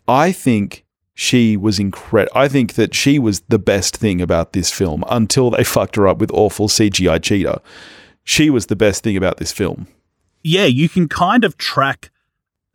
I 0.06 0.32
think 0.32 0.84
she 1.14 1.56
was 1.56 1.78
incredible. 1.78 2.36
I 2.36 2.48
think 2.48 2.74
that 2.74 2.94
she 2.94 3.18
was 3.18 3.40
the 3.48 3.58
best 3.58 3.96
thing 3.96 4.20
about 4.20 4.52
this 4.52 4.70
film 4.70 5.04
until 5.08 5.50
they 5.50 5.64
fucked 5.76 5.96
her 5.96 6.06
up 6.06 6.18
with 6.18 6.30
awful 6.32 6.68
CGI 6.68 7.22
cheetah. 7.22 7.60
She 8.24 8.50
was 8.50 8.66
the 8.66 8.76
best 8.76 9.02
thing 9.02 9.16
about 9.16 9.38
this 9.38 9.52
film. 9.52 9.88
Yeah, 10.42 10.64
you 10.64 10.88
can 10.88 11.08
kind 11.08 11.44
of 11.44 11.56
track 11.56 12.10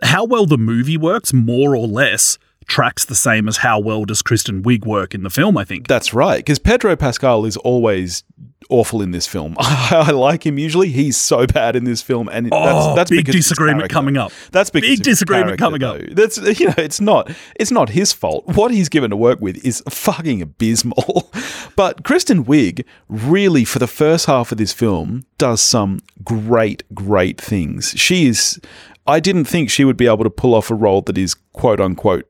how 0.04 0.26
well 0.26 0.46
the 0.46 0.58
movie 0.58 0.98
works, 0.98 1.34
more 1.34 1.76
or 1.76 1.88
less, 1.88 2.38
tracks 2.68 3.06
the 3.06 3.16
same 3.16 3.48
as 3.48 3.58
how 3.58 3.80
well 3.80 4.06
does 4.06 4.22
Kristen 4.22 4.62
Wiig 4.62 4.86
work 4.86 5.16
in 5.16 5.24
the 5.24 5.30
film, 5.30 5.58
I 5.58 5.64
think. 5.64 5.88
That's 5.88 6.14
right, 6.14 6.38
because 6.38 6.60
Pedro 6.60 6.96
Pascal 6.96 7.46
is 7.46 7.58
always 7.58 8.24
awful 8.70 9.02
in 9.02 9.12
this 9.12 9.26
film. 9.26 9.56
I 9.60 10.12
like 10.12 10.46
him 10.46 10.58
usually. 10.58 10.90
He's 10.90 11.16
so 11.16 11.48
bad 11.48 11.76
in 11.78 11.86
this 11.86 12.02
film, 12.02 12.28
and 12.30 12.50
Oh, 12.52 12.96
that's, 12.96 12.96
that's 12.96 13.10
big 13.10 13.26
disagreement 13.32 13.90
coming 13.90 14.18
up. 14.18 14.32
That's 14.52 14.70
because 14.70 14.90
Big 14.90 15.04
disagreement 15.04 15.60
coming 15.60 15.84
up. 15.84 16.00
though. 16.00 16.14
That's 16.14 16.38
you 16.60 16.68
know, 16.68 16.74
it's 16.78 17.00
not 17.00 17.32
it's 17.56 17.72
not 17.72 17.90
his 17.90 18.12
fault. 18.12 18.46
What 18.48 18.72
he's 18.72 18.90
given 18.90 19.10
to 19.12 19.16
work 19.16 19.40
with 19.40 19.64
is 19.66 19.82
fucking 19.90 20.42
abysmal. 20.42 21.32
but 21.76 22.04
Kristen 22.04 22.44
Wiig 22.44 22.84
really, 23.08 23.64
for 23.64 23.80
the 23.80 23.88
first 23.88 24.26
half 24.26 24.52
of 24.52 24.58
this 24.58 24.74
film, 24.74 25.24
does 25.38 25.62
some 25.62 26.00
great, 26.24 26.84
great 26.94 27.40
things. 27.40 27.94
She 27.96 28.28
is. 28.28 28.60
I 29.08 29.20
didn't 29.20 29.46
think 29.46 29.70
she 29.70 29.86
would 29.86 29.98
be 29.98 30.06
able 30.08 30.24
to 30.24 30.30
pull 30.30 30.54
off 30.54 30.70
a 30.70 30.76
role 30.76 31.02
that 31.04 31.18
is 31.18 31.34
quote 31.54 31.80
unquote 31.80 32.26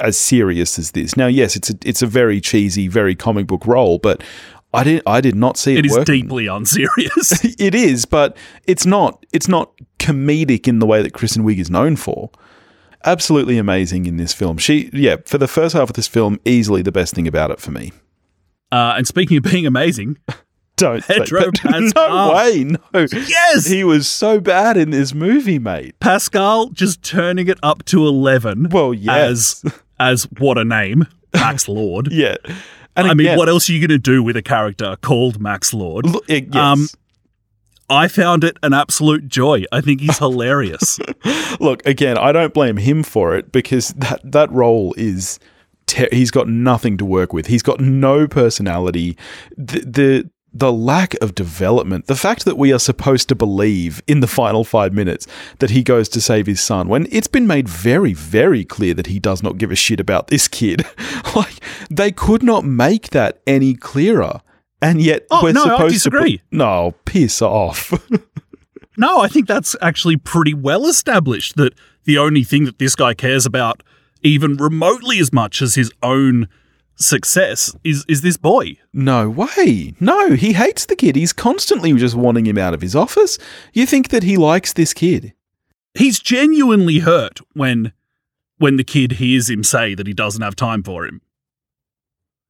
as 0.00 0.16
serious 0.16 0.78
as 0.78 0.92
this. 0.92 1.16
Now, 1.16 1.26
yes, 1.26 1.56
it's 1.56 1.70
a 1.70 1.74
it's 1.84 2.00
a 2.02 2.06
very 2.06 2.40
cheesy, 2.40 2.88
very 2.88 3.14
comic 3.14 3.46
book 3.46 3.66
role, 3.66 3.98
but 3.98 4.22
I 4.72 4.84
did 4.84 5.02
I 5.06 5.20
did 5.20 5.34
not 5.34 5.56
see 5.58 5.74
it, 5.74 5.80
It 5.80 5.86
is 5.86 5.92
working. 5.92 6.22
deeply 6.22 6.46
unserious. 6.46 7.44
it 7.60 7.74
is, 7.74 8.04
but 8.06 8.36
it's 8.66 8.86
not 8.86 9.26
it's 9.32 9.48
not 9.48 9.72
comedic 9.98 10.66
in 10.66 10.78
the 10.78 10.86
way 10.86 11.02
that 11.02 11.12
Kristen 11.12 11.44
Wiig 11.44 11.58
is 11.58 11.68
known 11.70 11.96
for. 11.96 12.30
Absolutely 13.04 13.58
amazing 13.58 14.06
in 14.06 14.16
this 14.16 14.32
film. 14.32 14.58
She 14.58 14.88
yeah, 14.92 15.16
for 15.26 15.36
the 15.36 15.48
first 15.48 15.74
half 15.74 15.90
of 15.90 15.96
this 15.96 16.06
film, 16.08 16.38
easily 16.44 16.82
the 16.82 16.92
best 16.92 17.14
thing 17.14 17.26
about 17.26 17.50
it 17.50 17.60
for 17.60 17.72
me. 17.72 17.92
uh, 18.70 18.94
and 18.96 19.06
speaking 19.06 19.36
of 19.36 19.42
being 19.42 19.66
amazing, 19.66 20.16
Don't 20.76 21.04
say 21.04 21.18
Pedro 21.18 21.50
Pascal. 21.54 22.28
No 22.28 22.34
way, 22.34 22.64
no. 22.64 22.78
Yes, 23.12 23.66
He 23.66 23.84
was 23.84 24.08
so 24.08 24.40
bad 24.40 24.76
in 24.76 24.90
this 24.90 25.14
movie, 25.14 25.58
mate. 25.58 25.98
Pascal 26.00 26.70
just 26.70 27.02
turning 27.02 27.48
it 27.48 27.58
up 27.62 27.84
to 27.86 28.06
eleven. 28.06 28.68
Well, 28.70 28.92
yes. 28.94 29.64
as 29.64 29.74
as 30.00 30.24
what 30.38 30.58
a 30.58 30.64
name, 30.64 31.06
Max 31.34 31.68
Lord. 31.68 32.08
Yeah. 32.10 32.36
And 32.96 33.06
I 33.06 33.14
mean, 33.14 33.38
what 33.38 33.48
else 33.48 33.70
are 33.70 33.72
you 33.72 33.80
going 33.80 33.88
to 33.90 33.98
do 33.98 34.22
with 34.22 34.36
a 34.36 34.42
character 34.42 34.96
called 35.00 35.40
Max 35.40 35.72
Lord? 35.72 36.06
Look, 36.06 36.24
it- 36.28 36.46
yes. 36.52 36.56
Um, 36.56 36.86
I 37.88 38.08
found 38.08 38.42
it 38.42 38.56
an 38.62 38.72
absolute 38.72 39.28
joy. 39.28 39.64
I 39.70 39.82
think 39.82 40.00
he's 40.00 40.16
hilarious. 40.18 40.98
Look, 41.60 41.84
again, 41.86 42.16
I 42.16 42.32
don't 42.32 42.54
blame 42.54 42.78
him 42.78 43.02
for 43.02 43.36
it 43.36 43.52
because 43.52 43.88
that 43.90 44.20
that 44.24 44.50
role 44.50 44.94
is 44.96 45.38
he's 46.10 46.30
got 46.30 46.48
nothing 46.48 46.96
to 46.96 47.04
work 47.04 47.34
with. 47.34 47.46
He's 47.48 47.62
got 47.62 47.80
no 47.80 48.26
personality. 48.26 49.16
The, 49.58 49.80
the 49.80 50.30
the 50.54 50.72
lack 50.72 51.14
of 51.22 51.34
development, 51.34 52.06
the 52.06 52.14
fact 52.16 52.44
that 52.44 52.58
we 52.58 52.72
are 52.72 52.78
supposed 52.78 53.28
to 53.30 53.34
believe 53.34 54.02
in 54.06 54.20
the 54.20 54.26
final 54.26 54.64
5 54.64 54.92
minutes 54.92 55.26
that 55.60 55.70
he 55.70 55.82
goes 55.82 56.08
to 56.10 56.20
save 56.20 56.46
his 56.46 56.60
son 56.60 56.88
when 56.88 57.06
it's 57.10 57.26
been 57.26 57.46
made 57.46 57.68
very 57.68 58.12
very 58.12 58.64
clear 58.64 58.92
that 58.94 59.06
he 59.06 59.18
does 59.18 59.42
not 59.42 59.56
give 59.58 59.70
a 59.70 59.76
shit 59.76 59.98
about 60.00 60.26
this 60.28 60.48
kid. 60.48 60.84
like 61.34 61.54
they 61.90 62.12
could 62.12 62.42
not 62.42 62.64
make 62.64 63.10
that 63.10 63.40
any 63.46 63.74
clearer. 63.74 64.40
And 64.82 65.00
yet 65.00 65.26
Oh, 65.30 65.42
we're 65.42 65.52
no, 65.52 65.62
I 65.64 65.68
supposed 65.76 65.94
disagree. 65.94 66.38
to 66.38 66.44
put, 66.44 66.56
No, 66.56 66.94
piss 67.04 67.40
off. 67.40 67.92
No, 68.98 69.20
I 69.20 69.28
think 69.28 69.48
that's 69.48 69.74
actually 69.80 70.18
pretty 70.18 70.52
well 70.52 70.86
established 70.86 71.56
that 71.56 71.72
the 72.04 72.18
only 72.18 72.44
thing 72.44 72.64
that 72.66 72.78
this 72.78 72.94
guy 72.94 73.14
cares 73.14 73.46
about, 73.46 73.82
even 74.22 74.56
remotely 74.58 75.18
as 75.18 75.32
much 75.32 75.62
as 75.62 75.76
his 75.76 75.90
own 76.02 76.46
success, 76.96 77.74
is 77.84 78.04
is 78.08 78.20
this 78.20 78.36
boy. 78.36 78.78
No 78.92 79.28
way. 79.28 79.94
No, 80.00 80.30
he 80.34 80.52
hates 80.52 80.86
the 80.86 80.96
kid. 80.96 81.16
He's 81.16 81.32
constantly 81.32 81.92
just 81.94 82.14
wanting 82.14 82.46
him 82.46 82.58
out 82.58 82.74
of 82.74 82.80
his 82.80 82.96
office. 82.96 83.38
You 83.72 83.86
think 83.86 84.08
that 84.08 84.22
he 84.22 84.36
likes 84.36 84.72
this 84.72 84.92
kid? 84.92 85.32
He's 85.94 86.18
genuinely 86.18 87.00
hurt 87.00 87.40
when 87.54 87.92
when 88.58 88.76
the 88.76 88.84
kid 88.84 89.12
hears 89.12 89.50
him 89.50 89.64
say 89.64 89.94
that 89.94 90.06
he 90.06 90.12
doesn't 90.12 90.42
have 90.42 90.56
time 90.56 90.82
for 90.82 91.04
him. 91.04 91.20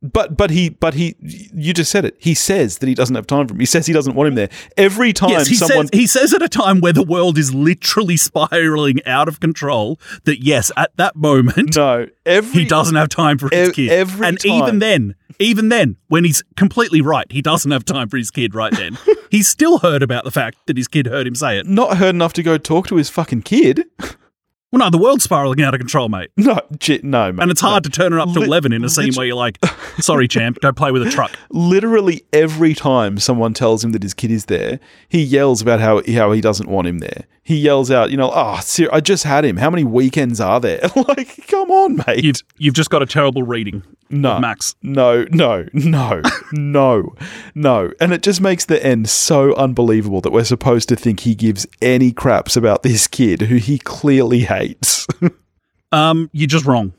But 0.03 0.37
but 0.37 0.51
he 0.51 0.71
but 0.71 0.95
he 0.95 1.15
you 1.21 1.73
just 1.73 1.91
said 1.91 2.05
it. 2.05 2.17
He 2.19 2.35
says 2.35 2.79
that 2.79 2.89
he 2.89 2.95
doesn't 2.95 3.15
have 3.15 3.27
time 3.27 3.47
for 3.47 3.55
him. 3.55 3.61
He 3.61 3.67
says 3.67 3.87
he 3.87 3.93
doesn't 3.93 4.15
want 4.15 4.27
him 4.29 4.35
there. 4.35 4.49
Every 4.77 5.13
time 5.13 5.31
yes, 5.31 5.47
he 5.47 5.55
someone 5.55 5.87
says 5.89 6.01
he 6.01 6.07
says 6.09 6.35
at 6.35 6.43
a 6.43 6.49
time 6.49 6.81
where 6.81 6.93
the 6.93 7.05
world 7.05 7.39
is 7.39 7.55
literally 7.55 8.17
spiraling 8.29 8.99
out 9.07 9.29
of 9.29 9.39
control 9.39 10.01
that 10.25 10.43
yes, 10.43 10.73
at 10.77 10.91
that 10.97 11.15
moment 11.15 11.77
No, 11.77 12.09
every 12.27 12.63
he 12.63 12.69
doesn't 12.69 12.97
have 12.97 13.11
time 13.11 13.39
for 13.39 13.49
his 13.53 13.69
Ev- 13.69 13.75
kid. 13.75 13.91
every 13.91 14.27
and 14.27 14.41
time. 14.41 14.51
even 14.53 14.79
then, 14.81 15.15
even 15.39 15.69
then, 15.69 15.97
when 16.09 16.25
he's 16.25 16.43
completely 16.57 17.01
right, 17.01 17.31
he 17.31 17.41
doesn't 17.41 17.71
have 17.71 17.85
time 17.85 18.09
for 18.09 18.17
his 18.17 18.33
kid 18.33 18.57
right 18.57 18.73
then. 18.73 18.99
he's 19.31 19.47
still 19.49 19.79
heard 19.79 20.03
about 20.03 20.25
the 20.25 20.31
fact 20.33 20.59
that 20.67 20.77
his 20.77 20.89
kid 20.89 21.07
heard 21.07 21.29
him 21.29 21.37
say 21.37 21.59
it. 21.59 21.67
not 21.67 21.99
heard 21.99 22.15
enough 22.17 22.33
to 22.33 22.43
go 22.43 22.59
talk 22.59 22.89
to 22.89 22.97
his 22.97 23.09
fucking 23.09 23.43
kid. 23.43 23.85
Well, 24.73 24.79
no, 24.81 24.91
the 24.91 24.99
world's 24.99 25.25
spiraling 25.25 25.63
out 25.63 25.75
of 25.75 25.81
control, 25.81 26.09
mate. 26.09 26.31
No, 26.39 26.59
no, 27.03 27.33
man. 27.33 27.41
And 27.43 27.51
it's 27.51 27.61
hard 27.61 27.85
to 27.85 27.91
turn 27.91 28.13
it 28.13 28.19
up 28.19 28.33
to 28.33 28.41
Lit- 28.41 28.49
11 28.49 28.73
in 28.73 28.83
a 28.85 28.89
scene 28.89 29.07
lit- 29.09 29.17
where 29.19 29.27
you're 29.27 29.37
like, 29.37 29.59
sorry, 30.01 30.27
champ, 30.27 30.59
go 30.61 30.73
play 30.73 30.91
with 30.91 31.07
a 31.07 31.11
truck. 31.11 31.31
literally 31.51 32.23
every 32.33 32.75
time 32.75 33.19
someone 33.19 33.53
tells 33.55 33.85
him 33.85 33.93
that 33.93 34.03
his 34.03 34.15
kid 34.15 34.31
is 34.31 34.47
there, 34.47 34.81
he 35.09 35.23
yells 35.23 35.61
about 35.63 35.79
how 35.81 36.03
how 36.15 36.33
he 36.33 36.41
doesn't 36.41 36.69
want 36.69 36.87
him 36.89 36.99
there. 36.99 37.25
He 37.45 37.57
yells 37.57 37.91
out, 37.91 38.11
you 38.13 38.17
know, 38.17 38.31
oh, 38.33 38.61
ser- 38.61 38.89
I 38.93 39.01
just 39.01 39.25
had 39.25 39.45
him. 39.45 39.57
How 39.57 39.69
many 39.69 39.83
weekends 39.85 40.41
are 40.41 40.61
there? 40.61 40.81
like, 41.09 41.47
come 41.49 41.71
on, 41.73 41.97
mate. 42.07 42.23
You've, 42.25 42.37
you've 42.57 42.75
just 42.75 42.89
got 42.89 43.03
a 43.03 43.07
terrible 43.07 43.43
reading, 43.43 43.83
no, 44.11 44.39
Max. 44.39 44.77
no, 44.81 45.27
no, 45.33 45.67
no, 45.73 46.23
no, 46.53 47.15
no. 47.57 47.93
And 48.01 48.13
it 48.13 48.23
just 48.23 48.41
makes 48.41 48.65
the 48.65 48.85
end 48.85 49.09
so 49.11 49.55
unbelievable 49.57 50.21
that 50.21 50.31
we're 50.33 50.45
supposed 50.45 50.89
to 50.91 50.97
think 50.97 51.21
he 51.21 51.35
gives 51.35 51.67
any 51.83 52.13
craps 52.13 52.57
about 52.57 52.85
this 52.85 53.09
kid 53.09 53.43
who 53.43 53.57
he 53.57 53.77
clearly 53.79 54.41
hates. 54.41 54.62
Um, 55.93 56.31
you're 56.33 56.49
just 56.49 56.65
wrong. 56.65 56.93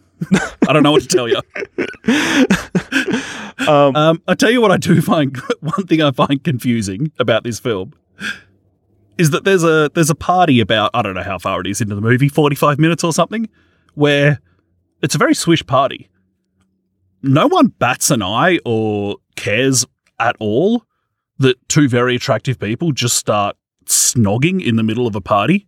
I 0.68 0.72
don't 0.72 0.84
know 0.84 0.92
what 0.92 1.02
to 1.02 1.08
tell 1.08 1.28
you. 1.28 1.36
um, 3.68 4.22
I 4.28 4.36
tell 4.36 4.52
you 4.52 4.62
what, 4.62 4.72
I 4.72 4.78
do 4.78 5.02
find 5.02 5.36
one 5.60 5.88
thing 5.88 6.02
I 6.02 6.12
find 6.12 6.44
confusing 6.44 7.12
about 7.20 7.44
this 7.44 7.60
film 7.60 7.94
is 9.18 9.32
that 9.32 9.44
there's 9.44 9.64
a 9.64 9.92
there's 9.94 10.10
a 10.10 10.16
party 10.16 10.60
about 10.60 10.92
I 10.94 11.02
don't 11.02 11.16
know 11.16 11.24
how 11.24 11.40
far 11.40 11.60
it 11.62 11.68
is 11.68 11.82
into 11.82 11.96
the 11.96 12.02
movie, 12.02 12.30
forty 12.30 12.56
five 12.56 12.80
minutes 12.80 13.04
or 13.04 13.12
something, 13.12 13.50
where 13.96 14.40
it's 15.02 15.16
a 15.16 15.18
very 15.18 15.36
swish 15.36 15.66
party. 15.66 16.10
No 17.22 17.48
one 17.48 17.68
bats 17.68 18.12
an 18.12 18.22
eye 18.22 18.60
or 18.66 19.18
cares 19.36 19.86
at 20.20 20.36
all 20.40 20.86
that 21.40 21.58
two 21.68 21.90
very 21.90 22.16
attractive 22.16 22.60
people 22.60 22.92
just 22.92 23.18
start 23.18 23.58
snogging 23.86 24.66
in 24.66 24.76
the 24.76 24.84
middle 24.84 25.08
of 25.08 25.16
a 25.16 25.22
party. 25.22 25.68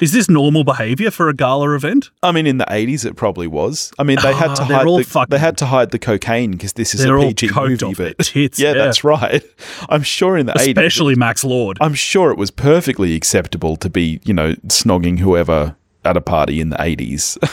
Is 0.00 0.12
this 0.12 0.28
normal 0.28 0.64
behavior 0.64 1.10
for 1.10 1.28
a 1.28 1.34
gala 1.34 1.74
event? 1.74 2.10
I 2.22 2.32
mean, 2.32 2.46
in 2.46 2.58
the 2.58 2.66
eighties, 2.72 3.04
it 3.04 3.16
probably 3.16 3.46
was. 3.46 3.92
I 3.98 4.02
mean, 4.02 4.18
they 4.22 4.32
had 4.34 4.54
to 4.56 4.62
Ah, 4.62 4.66
they're 4.66 4.76
hide. 4.78 4.86
The, 4.86 5.04
fucking- 5.04 5.30
they 5.30 5.38
had 5.38 5.56
to 5.58 5.66
hide 5.66 5.90
the 5.90 5.98
cocaine 5.98 6.52
because 6.52 6.72
this 6.74 6.94
is 6.94 7.04
a 7.04 7.16
PG 7.18 7.50
movie. 7.54 7.94
But 7.94 8.18
tits, 8.24 8.58
yeah, 8.58 8.68
yeah. 8.68 8.74
that's 8.74 9.04
right. 9.04 9.42
I'm 9.88 10.02
sure 10.02 10.36
in 10.36 10.46
the 10.46 10.52
eighties, 10.58 10.68
Especially 10.68 11.14
Max 11.14 11.44
Lord. 11.44 11.78
I'm 11.80 11.94
sure 11.94 12.30
it 12.30 12.38
was 12.38 12.50
perfectly 12.50 13.14
acceptable 13.14 13.76
to 13.76 13.88
be, 13.90 14.20
you 14.24 14.34
know, 14.34 14.54
snogging 14.66 15.18
whoever 15.18 15.76
at 16.04 16.16
a 16.16 16.20
party 16.20 16.60
in 16.60 16.70
the 16.70 16.80
eighties. 16.82 17.38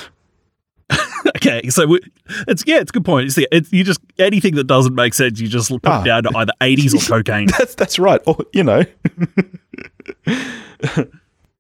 Okay, 1.38 1.67
so 1.69 1.88
we, 1.88 1.99
it's 2.47 2.63
yeah, 2.67 2.77
it's 2.79 2.91
a 2.91 2.93
good 2.93 3.03
point. 3.03 3.25
It's, 3.27 3.38
it's 3.51 3.73
you 3.73 3.83
just 3.83 3.99
anything 4.19 4.55
that 4.55 4.65
doesn't 4.65 4.93
make 4.93 5.13
sense, 5.15 5.39
you 5.39 5.47
just 5.47 5.69
put 5.69 5.81
Ah. 5.85 6.03
down 6.03 6.23
to 6.23 6.38
either 6.38 6.53
eighties 6.61 6.93
or 6.93 6.99
cocaine. 6.99 7.47
that's 7.47 7.73
that's 7.75 7.97
right. 7.97 8.21
Or 8.27 8.38
you 8.53 8.63
know, 8.63 8.83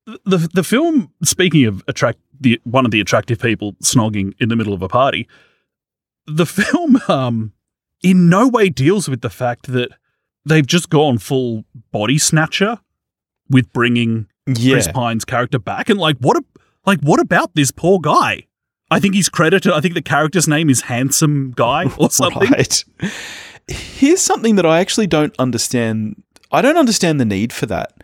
the 0.05 0.49
the 0.53 0.63
film, 0.63 1.11
speaking 1.23 1.65
of 1.65 1.83
attract 1.87 2.19
the 2.39 2.59
one 2.63 2.85
of 2.85 2.91
the 2.91 2.99
attractive 2.99 3.39
people 3.39 3.73
snogging 3.83 4.33
in 4.39 4.49
the 4.49 4.55
middle 4.55 4.73
of 4.73 4.81
a 4.81 4.87
party, 4.87 5.27
the 6.27 6.45
film 6.45 6.99
um 7.07 7.53
in 8.03 8.29
no 8.29 8.47
way 8.47 8.69
deals 8.69 9.09
with 9.09 9.21
the 9.21 9.29
fact 9.29 9.67
that 9.67 9.89
they've 10.45 10.67
just 10.67 10.89
gone 10.89 11.17
full 11.17 11.65
body 11.91 12.17
snatcher 12.17 12.79
with 13.49 13.71
bringing 13.73 14.27
yeah, 14.47 14.73
Chris 14.73 14.87
Pine's 14.87 15.25
character 15.25 15.59
back, 15.59 15.89
and 15.89 15.99
like 15.99 16.17
what 16.19 16.37
a, 16.37 16.43
like 16.85 16.99
what 17.01 17.19
about 17.19 17.55
this 17.55 17.71
poor 17.71 17.99
guy? 17.99 18.43
I 18.91 18.99
think 18.99 19.15
he's 19.15 19.29
credited. 19.29 19.71
I 19.71 19.81
think 19.81 19.95
the 19.95 20.01
character's 20.01 20.47
name 20.47 20.69
is 20.69 20.81
Handsome 20.81 21.51
Guy 21.55 21.85
or 21.97 22.11
something. 22.11 22.49
right. 22.51 22.85
Here's 23.67 24.21
something 24.21 24.55
that 24.57 24.65
I 24.65 24.79
actually 24.79 25.07
don't 25.07 25.35
understand. 25.39 26.21
I 26.51 26.61
don't 26.61 26.77
understand 26.77 27.19
the 27.19 27.25
need 27.25 27.51
for 27.51 27.65
that. 27.65 27.94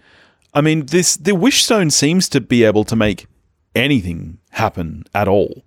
I 0.54 0.62
mean, 0.62 0.88
this 0.88 1.16
the 1.16 1.36
Wishstone 1.36 1.92
seems 1.92 2.28
to 2.30 2.42
be 2.42 2.64
able 2.64 2.84
to 2.86 2.96
make 2.96 3.28
anything 3.76 4.40
happen 4.52 5.06
at 5.14 5.28
all. 5.28 5.64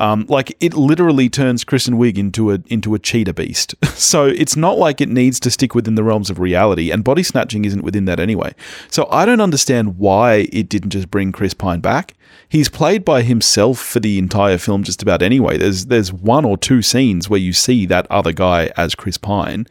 Um, 0.00 0.24
like 0.30 0.56
it 0.60 0.72
literally 0.72 1.28
turns 1.28 1.62
Kristen 1.62 1.98
Wiig 1.98 2.16
into 2.16 2.52
a 2.52 2.62
into 2.68 2.94
a 2.94 2.98
cheetah 2.98 3.34
beast. 3.34 3.74
so 3.94 4.24
it's 4.26 4.56
not 4.56 4.78
like 4.78 5.00
it 5.00 5.10
needs 5.10 5.38
to 5.40 5.50
stick 5.50 5.74
within 5.74 5.94
the 5.94 6.04
realms 6.04 6.30
of 6.30 6.38
reality, 6.38 6.90
and 6.90 7.04
body 7.04 7.22
snatching 7.22 7.64
isn't 7.64 7.84
within 7.84 8.06
that 8.06 8.18
anyway. 8.18 8.54
So 8.88 9.06
I 9.10 9.26
don't 9.26 9.42
understand 9.42 9.98
why 9.98 10.48
it 10.52 10.68
didn't 10.70 10.90
just 10.90 11.10
bring 11.10 11.32
Chris 11.32 11.52
Pine 11.52 11.80
back. 11.80 12.14
He's 12.48 12.70
played 12.70 13.04
by 13.04 13.22
himself 13.22 13.78
for 13.78 14.00
the 14.00 14.18
entire 14.18 14.58
film, 14.58 14.84
just 14.84 15.02
about 15.02 15.20
anyway. 15.20 15.58
There's 15.58 15.86
there's 15.86 16.12
one 16.12 16.46
or 16.46 16.56
two 16.56 16.80
scenes 16.80 17.28
where 17.28 17.40
you 17.40 17.52
see 17.52 17.84
that 17.86 18.06
other 18.10 18.32
guy 18.32 18.70
as 18.78 18.94
Chris 18.94 19.18
Pine. 19.18 19.66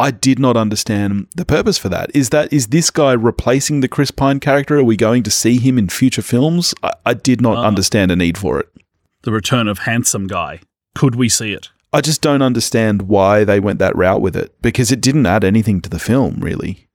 I 0.00 0.10
did 0.10 0.38
not 0.38 0.56
understand 0.56 1.28
the 1.34 1.44
purpose 1.44 1.78
for 1.78 1.88
that. 1.88 2.10
Is 2.14 2.30
that 2.30 2.52
is 2.52 2.68
this 2.68 2.90
guy 2.90 3.12
replacing 3.12 3.80
the 3.80 3.88
Chris 3.88 4.10
Pine 4.10 4.40
character? 4.40 4.78
Are 4.78 4.84
we 4.84 4.96
going 4.96 5.22
to 5.22 5.30
see 5.30 5.58
him 5.58 5.78
in 5.78 5.88
future 5.88 6.22
films? 6.22 6.74
I, 6.82 6.92
I 7.06 7.14
did 7.14 7.40
not 7.40 7.64
understand 7.64 8.10
a 8.10 8.16
need 8.16 8.38
for 8.38 8.58
it. 8.60 8.68
The 9.22 9.32
return 9.32 9.68
of 9.68 9.80
Handsome 9.80 10.26
Guy. 10.26 10.60
Could 10.94 11.14
we 11.14 11.28
see 11.28 11.52
it? 11.52 11.70
I 11.92 12.00
just 12.00 12.20
don't 12.20 12.42
understand 12.42 13.02
why 13.02 13.44
they 13.44 13.60
went 13.60 13.78
that 13.78 13.96
route 13.96 14.20
with 14.20 14.36
it 14.36 14.54
because 14.60 14.92
it 14.92 15.00
didn't 15.00 15.26
add 15.26 15.44
anything 15.44 15.80
to 15.80 15.88
the 15.88 15.98
film, 15.98 16.36
really. 16.40 16.88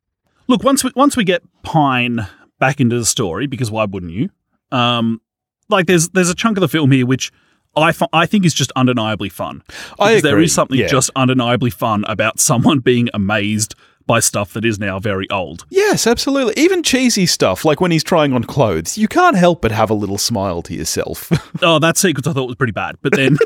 Look, 0.47 0.63
once 0.63 0.83
we 0.83 0.91
once 0.95 1.17
we 1.17 1.23
get 1.23 1.43
Pine 1.63 2.27
back 2.59 2.79
into 2.79 2.97
the 2.97 3.05
story, 3.05 3.47
because 3.47 3.71
why 3.71 3.85
wouldn't 3.85 4.11
you? 4.11 4.29
Um, 4.71 5.21
like 5.69 5.87
there's 5.87 6.09
there's 6.09 6.29
a 6.29 6.35
chunk 6.35 6.57
of 6.57 6.61
the 6.61 6.67
film 6.67 6.91
here 6.91 7.05
which 7.05 7.31
I 7.75 7.93
I 8.11 8.25
think 8.25 8.45
is 8.45 8.53
just 8.53 8.71
undeniably 8.75 9.29
fun. 9.29 9.63
I 9.99 10.11
Because 10.13 10.21
there 10.23 10.33
agree, 10.33 10.45
is 10.45 10.53
something 10.53 10.77
yeah. 10.79 10.87
just 10.87 11.09
undeniably 11.15 11.69
fun 11.71 12.03
about 12.07 12.39
someone 12.39 12.79
being 12.79 13.09
amazed 13.13 13.75
by 14.05 14.19
stuff 14.19 14.51
that 14.53 14.65
is 14.65 14.79
now 14.79 14.99
very 14.99 15.29
old. 15.29 15.65
Yes, 15.69 16.05
absolutely. 16.05 16.53
Even 16.61 16.83
cheesy 16.83 17.25
stuff, 17.25 17.63
like 17.63 17.79
when 17.79 17.89
he's 17.91 18.03
trying 18.03 18.33
on 18.33 18.43
clothes, 18.43 18.97
you 18.97 19.07
can't 19.07 19.37
help 19.37 19.61
but 19.61 19.71
have 19.71 19.89
a 19.89 19.93
little 19.93 20.17
smile 20.17 20.61
to 20.63 20.73
yourself. 20.75 21.31
Oh, 21.61 21.79
that 21.79 21.97
sequence 21.97 22.27
I 22.27 22.33
thought 22.33 22.47
was 22.47 22.57
pretty 22.57 22.73
bad, 22.73 22.97
but 23.01 23.13
then, 23.15 23.37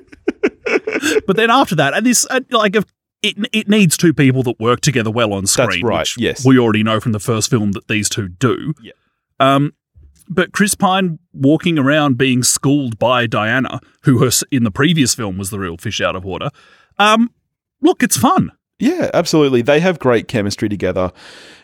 but 1.26 1.36
then 1.36 1.50
after 1.50 1.76
that, 1.76 1.94
and 1.94 2.04
this 2.04 2.26
uh, 2.28 2.40
like 2.50 2.74
if 2.74 2.84
it 3.22 3.36
it 3.52 3.68
needs 3.68 3.96
two 3.96 4.12
people 4.12 4.42
that 4.44 4.58
work 4.58 4.80
together 4.80 5.10
well 5.10 5.32
on 5.32 5.46
screen. 5.46 5.68
That's 5.68 5.82
right, 5.82 6.08
yes. 6.16 6.44
we 6.44 6.58
already 6.58 6.82
know 6.82 6.98
from 7.00 7.12
the 7.12 7.20
first 7.20 7.50
film 7.50 7.72
that 7.72 7.86
these 7.88 8.08
two 8.08 8.28
do. 8.28 8.74
Yeah. 8.82 8.92
Um, 9.38 9.74
but 10.30 10.52
Chris 10.52 10.76
Pine 10.76 11.18
walking 11.34 11.78
around 11.78 12.16
being 12.16 12.44
schooled 12.44 12.98
by 12.98 13.26
Diana, 13.26 13.80
who 14.04 14.30
in 14.50 14.62
the 14.62 14.70
previous 14.70 15.14
film 15.14 15.36
was 15.36 15.50
the 15.50 15.58
real 15.58 15.76
fish 15.76 16.00
out 16.00 16.14
of 16.14 16.24
water. 16.24 16.50
Um, 16.98 17.32
look, 17.82 18.02
it's 18.02 18.16
fun. 18.16 18.52
Yeah, 18.78 19.10
absolutely. 19.12 19.60
They 19.60 19.80
have 19.80 19.98
great 19.98 20.26
chemistry 20.26 20.68
together. 20.68 21.12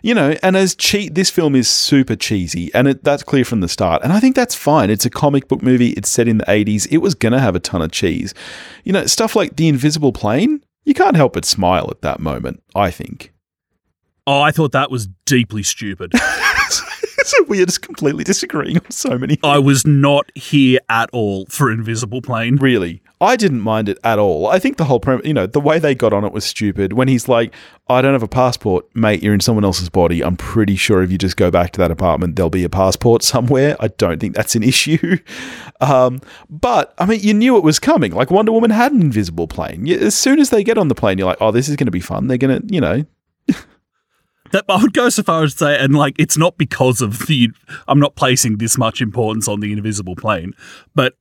You 0.02 0.14
know, 0.14 0.34
and 0.42 0.56
as 0.56 0.74
cheat, 0.74 1.14
this 1.14 1.30
film 1.30 1.54
is 1.54 1.70
super 1.70 2.14
cheesy, 2.14 2.74
and 2.74 2.88
it, 2.88 3.04
that's 3.04 3.22
clear 3.22 3.44
from 3.44 3.60
the 3.60 3.68
start. 3.68 4.02
And 4.02 4.12
I 4.12 4.20
think 4.20 4.36
that's 4.36 4.54
fine. 4.54 4.90
It's 4.90 5.06
a 5.06 5.10
comic 5.10 5.48
book 5.48 5.62
movie. 5.62 5.90
It's 5.90 6.10
set 6.10 6.28
in 6.28 6.38
the 6.38 6.44
80s. 6.44 6.86
It 6.90 6.98
was 6.98 7.14
going 7.14 7.32
to 7.32 7.40
have 7.40 7.54
a 7.54 7.60
ton 7.60 7.80
of 7.80 7.90
cheese. 7.92 8.34
You 8.84 8.92
know, 8.92 9.06
stuff 9.06 9.34
like 9.34 9.56
The 9.56 9.68
Invisible 9.68 10.12
Plane, 10.12 10.62
you 10.84 10.92
can't 10.92 11.16
help 11.16 11.32
but 11.32 11.46
smile 11.46 11.88
at 11.90 12.02
that 12.02 12.20
moment, 12.20 12.62
I 12.74 12.90
think. 12.90 13.32
Oh, 14.26 14.42
I 14.42 14.50
thought 14.50 14.72
that 14.72 14.90
was 14.90 15.08
deeply 15.24 15.62
stupid. 15.62 16.12
so 17.26 17.44
we're 17.44 17.66
just 17.66 17.82
completely 17.82 18.24
disagreeing 18.24 18.76
on 18.78 18.90
so 18.90 19.18
many. 19.18 19.38
I 19.42 19.58
was 19.58 19.86
not 19.86 20.30
here 20.34 20.78
at 20.88 21.10
all 21.12 21.46
for 21.46 21.70
Invisible 21.70 22.22
Plane. 22.22 22.56
Really, 22.56 23.02
I 23.20 23.36
didn't 23.36 23.60
mind 23.60 23.88
it 23.88 23.98
at 24.04 24.18
all. 24.18 24.46
I 24.46 24.58
think 24.58 24.76
the 24.76 24.84
whole 24.84 25.00
premise, 25.00 25.26
you 25.26 25.34
know, 25.34 25.46
the 25.46 25.60
way 25.60 25.78
they 25.78 25.94
got 25.94 26.12
on 26.12 26.24
it 26.24 26.32
was 26.32 26.44
stupid. 26.44 26.92
When 26.92 27.08
he's 27.08 27.28
like, 27.28 27.52
"I 27.88 28.00
don't 28.00 28.12
have 28.12 28.22
a 28.22 28.28
passport, 28.28 28.86
mate. 28.94 29.22
You're 29.22 29.34
in 29.34 29.40
someone 29.40 29.64
else's 29.64 29.88
body. 29.88 30.22
I'm 30.22 30.36
pretty 30.36 30.76
sure 30.76 31.02
if 31.02 31.10
you 31.10 31.18
just 31.18 31.36
go 31.36 31.50
back 31.50 31.72
to 31.72 31.78
that 31.80 31.90
apartment, 31.90 32.36
there'll 32.36 32.50
be 32.50 32.64
a 32.64 32.68
passport 32.68 33.22
somewhere." 33.22 33.76
I 33.80 33.88
don't 33.88 34.20
think 34.20 34.34
that's 34.34 34.54
an 34.54 34.62
issue. 34.62 35.18
Um, 35.78 36.20
but 36.48 36.94
I 36.96 37.04
mean, 37.04 37.20
you 37.20 37.34
knew 37.34 37.58
it 37.58 37.62
was 37.62 37.78
coming. 37.78 38.12
Like 38.12 38.30
Wonder 38.30 38.50
Woman 38.50 38.70
had 38.70 38.92
an 38.92 39.02
invisible 39.02 39.46
plane. 39.46 39.86
As 39.86 40.14
soon 40.14 40.40
as 40.40 40.48
they 40.48 40.64
get 40.64 40.78
on 40.78 40.88
the 40.88 40.94
plane, 40.94 41.18
you're 41.18 41.26
like, 41.26 41.36
"Oh, 41.38 41.50
this 41.50 41.68
is 41.68 41.76
going 41.76 41.86
to 41.86 41.90
be 41.90 42.00
fun." 42.00 42.28
They're 42.28 42.38
going 42.38 42.62
to, 42.62 42.74
you 42.74 42.80
know, 42.80 43.04
that 44.52 44.64
I 44.68 44.80
would 44.80 44.92
go 44.92 45.08
so 45.08 45.22
far 45.22 45.44
as 45.44 45.52
to 45.54 45.58
say, 45.58 45.78
and 45.78 45.94
like, 45.94 46.16
it's 46.18 46.36
not 46.36 46.58
because 46.58 47.00
of 47.00 47.26
the, 47.26 47.50
I'm 47.88 47.98
not 47.98 48.16
placing 48.16 48.58
this 48.58 48.78
much 48.78 49.00
importance 49.00 49.48
on 49.48 49.60
the 49.60 49.72
invisible 49.72 50.16
plane, 50.16 50.52
but 50.94 51.14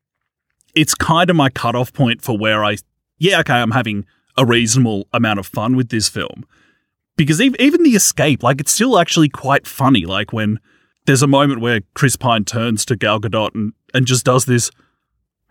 it's 0.76 0.94
kind 0.94 1.30
of 1.30 1.36
my 1.36 1.50
cutoff 1.50 1.94
point 1.94 2.22
for 2.22 2.38
where 2.38 2.64
I, 2.64 2.78
yeah, 3.18 3.40
okay, 3.40 3.54
I'm 3.54 3.72
having 3.72 4.06
a 4.38 4.46
reasonable 4.46 5.08
amount 5.14 5.40
of 5.40 5.46
fun 5.46 5.76
with 5.76 5.90
this 5.90 6.10
film. 6.10 6.46
Because 7.18 7.40
even, 7.40 7.84
the 7.84 7.96
escape, 7.96 8.44
like, 8.44 8.60
it's 8.60 8.74
still 8.74 9.00
actually 9.00 9.30
quite 9.30 9.66
funny. 9.66 10.06
Like, 10.06 10.34
when 10.34 10.60
there's 11.06 11.22
a 11.22 11.28
moment 11.28 11.62
where 11.62 11.80
Chris 11.94 12.18
Pine 12.18 12.44
turns 12.44 12.84
to 12.86 12.98
Gal 12.98 13.22
Gadot 13.22 13.56
and, 13.56 13.72
and 13.94 14.06
just 14.06 14.26
does 14.26 14.46
this, 14.46 14.70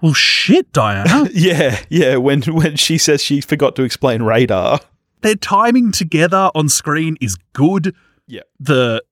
well, 0.03 0.13
shit, 0.13 0.71
Diana. 0.73 1.31
yeah, 1.33 1.81
yeah. 1.89 2.17
When 2.17 2.43
when 2.43 2.77
she 2.77 2.99
says 2.99 3.23
she 3.23 3.41
forgot 3.41 3.75
to 3.77 3.85
explain 3.85 4.23
radar, 4.23 4.81
their 5.25 5.35
timing 5.35 5.91
together 5.91 6.51
on 6.55 6.69
screen 6.69 7.17
is 7.21 7.37
good. 7.55 7.95
Yeah. 8.27 8.43
The 8.61 9.03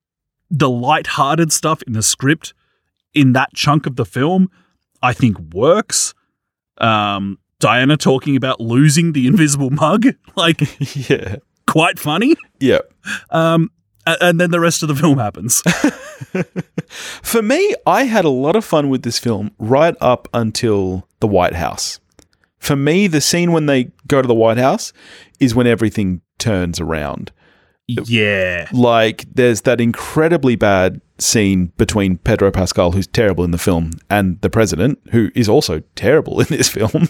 the 0.50 0.68
light-hearted 0.68 1.50
stuff 1.50 1.82
in 1.86 1.94
the 1.94 2.02
script 2.02 2.52
in 3.14 3.32
that 3.32 3.54
chunk 3.54 3.86
of 3.86 3.96
the 3.96 4.04
film 4.04 4.50
I 5.02 5.12
think 5.12 5.38
works. 5.54 6.14
Um 6.78 7.38
Diana 7.58 7.96
talking 7.96 8.36
about 8.36 8.60
losing 8.60 9.12
the 9.12 9.26
invisible 9.26 9.70
mug, 9.70 10.04
like 10.36 10.60
yeah, 11.08 11.36
quite 11.66 11.98
funny. 11.98 12.36
yeah. 12.60 12.80
Um 13.30 13.70
and 14.04 14.40
then 14.40 14.50
the 14.50 14.60
rest 14.60 14.82
of 14.82 14.88
the 14.88 14.96
film 14.96 15.18
happens. 15.18 15.62
For 17.22 17.40
me, 17.40 17.74
I 17.86 18.04
had 18.04 18.24
a 18.24 18.30
lot 18.30 18.56
of 18.56 18.64
fun 18.64 18.88
with 18.88 19.02
this 19.02 19.18
film 19.18 19.52
right 19.60 19.94
up 20.00 20.28
until 20.34 21.06
the 21.20 21.28
White 21.28 21.54
House. 21.54 22.00
For 22.62 22.76
me, 22.76 23.08
the 23.08 23.20
scene 23.20 23.50
when 23.50 23.66
they 23.66 23.90
go 24.06 24.22
to 24.22 24.28
the 24.28 24.34
White 24.34 24.56
House 24.56 24.92
is 25.40 25.52
when 25.52 25.66
everything 25.66 26.22
turns 26.38 26.78
around. 26.80 27.32
yeah. 27.88 28.68
Like, 28.72 29.24
there's 29.34 29.62
that 29.62 29.80
incredibly 29.80 30.54
bad 30.54 31.00
scene 31.18 31.72
between 31.76 32.18
Pedro 32.18 32.52
Pascal, 32.52 32.92
who's 32.92 33.08
terrible 33.08 33.42
in 33.42 33.50
the 33.50 33.58
film, 33.58 33.90
and 34.08 34.40
the 34.42 34.48
president, 34.48 35.00
who 35.10 35.32
is 35.34 35.48
also 35.48 35.80
terrible 35.96 36.38
in 36.40 36.46
this 36.50 36.68
film. 36.68 37.08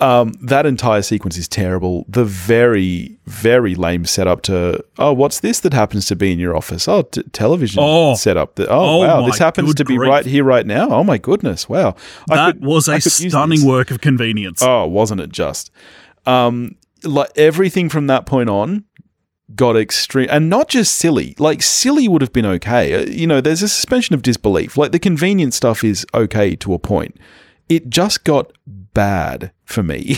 Um, 0.00 0.32
that 0.42 0.66
entire 0.66 1.00
sequence 1.02 1.38
is 1.38 1.48
terrible. 1.48 2.04
The 2.08 2.24
very, 2.24 3.16
very 3.26 3.74
lame 3.74 4.04
setup 4.04 4.42
to, 4.42 4.84
oh, 4.98 5.12
what's 5.14 5.40
this 5.40 5.60
that 5.60 5.72
happens 5.72 6.06
to 6.06 6.16
be 6.16 6.32
in 6.32 6.38
your 6.38 6.54
office? 6.56 6.86
Oh, 6.86 7.02
t- 7.02 7.22
television 7.32 7.80
Oh. 7.82 8.14
setup. 8.14 8.56
That, 8.56 8.68
oh, 8.68 8.74
Oh 8.78 8.98
wow, 8.98 9.26
this 9.26 9.38
happens 9.38 9.74
to 9.74 9.84
be 9.84 9.96
grief. 9.96 10.10
right 10.10 10.26
here, 10.26 10.44
right 10.44 10.66
now. 10.66 10.90
Oh, 10.90 11.02
my 11.04 11.16
goodness. 11.18 11.68
Wow. 11.68 11.94
That 12.28 12.54
could- 12.56 12.64
was 12.64 12.88
a 12.88 13.00
stunning 13.00 13.64
work 13.64 13.90
of 13.90 14.00
convenience. 14.02 14.62
Oh, 14.62 14.86
wasn't 14.86 15.20
it 15.22 15.32
just? 15.32 15.70
Um, 16.26 16.76
like 17.04 17.30
everything 17.36 17.88
from 17.88 18.06
that 18.08 18.26
point 18.26 18.50
on 18.50 18.84
got 19.54 19.76
extreme, 19.76 20.26
and 20.30 20.50
not 20.50 20.68
just 20.68 20.94
silly. 20.96 21.34
Like 21.38 21.62
silly 21.62 22.08
would 22.08 22.20
have 22.20 22.32
been 22.32 22.44
okay. 22.46 22.92
Uh, 22.94 23.06
You 23.08 23.26
know, 23.28 23.40
there's 23.40 23.62
a 23.62 23.68
suspension 23.68 24.14
of 24.14 24.22
disbelief. 24.22 24.76
Like 24.76 24.90
the 24.92 24.98
convenient 24.98 25.54
stuff 25.54 25.84
is 25.84 26.04
okay 26.12 26.56
to 26.56 26.74
a 26.74 26.78
point. 26.80 27.16
It 27.68 27.88
just 27.88 28.24
got 28.24 28.52
bad 28.96 29.52
for 29.66 29.82
me. 29.82 30.16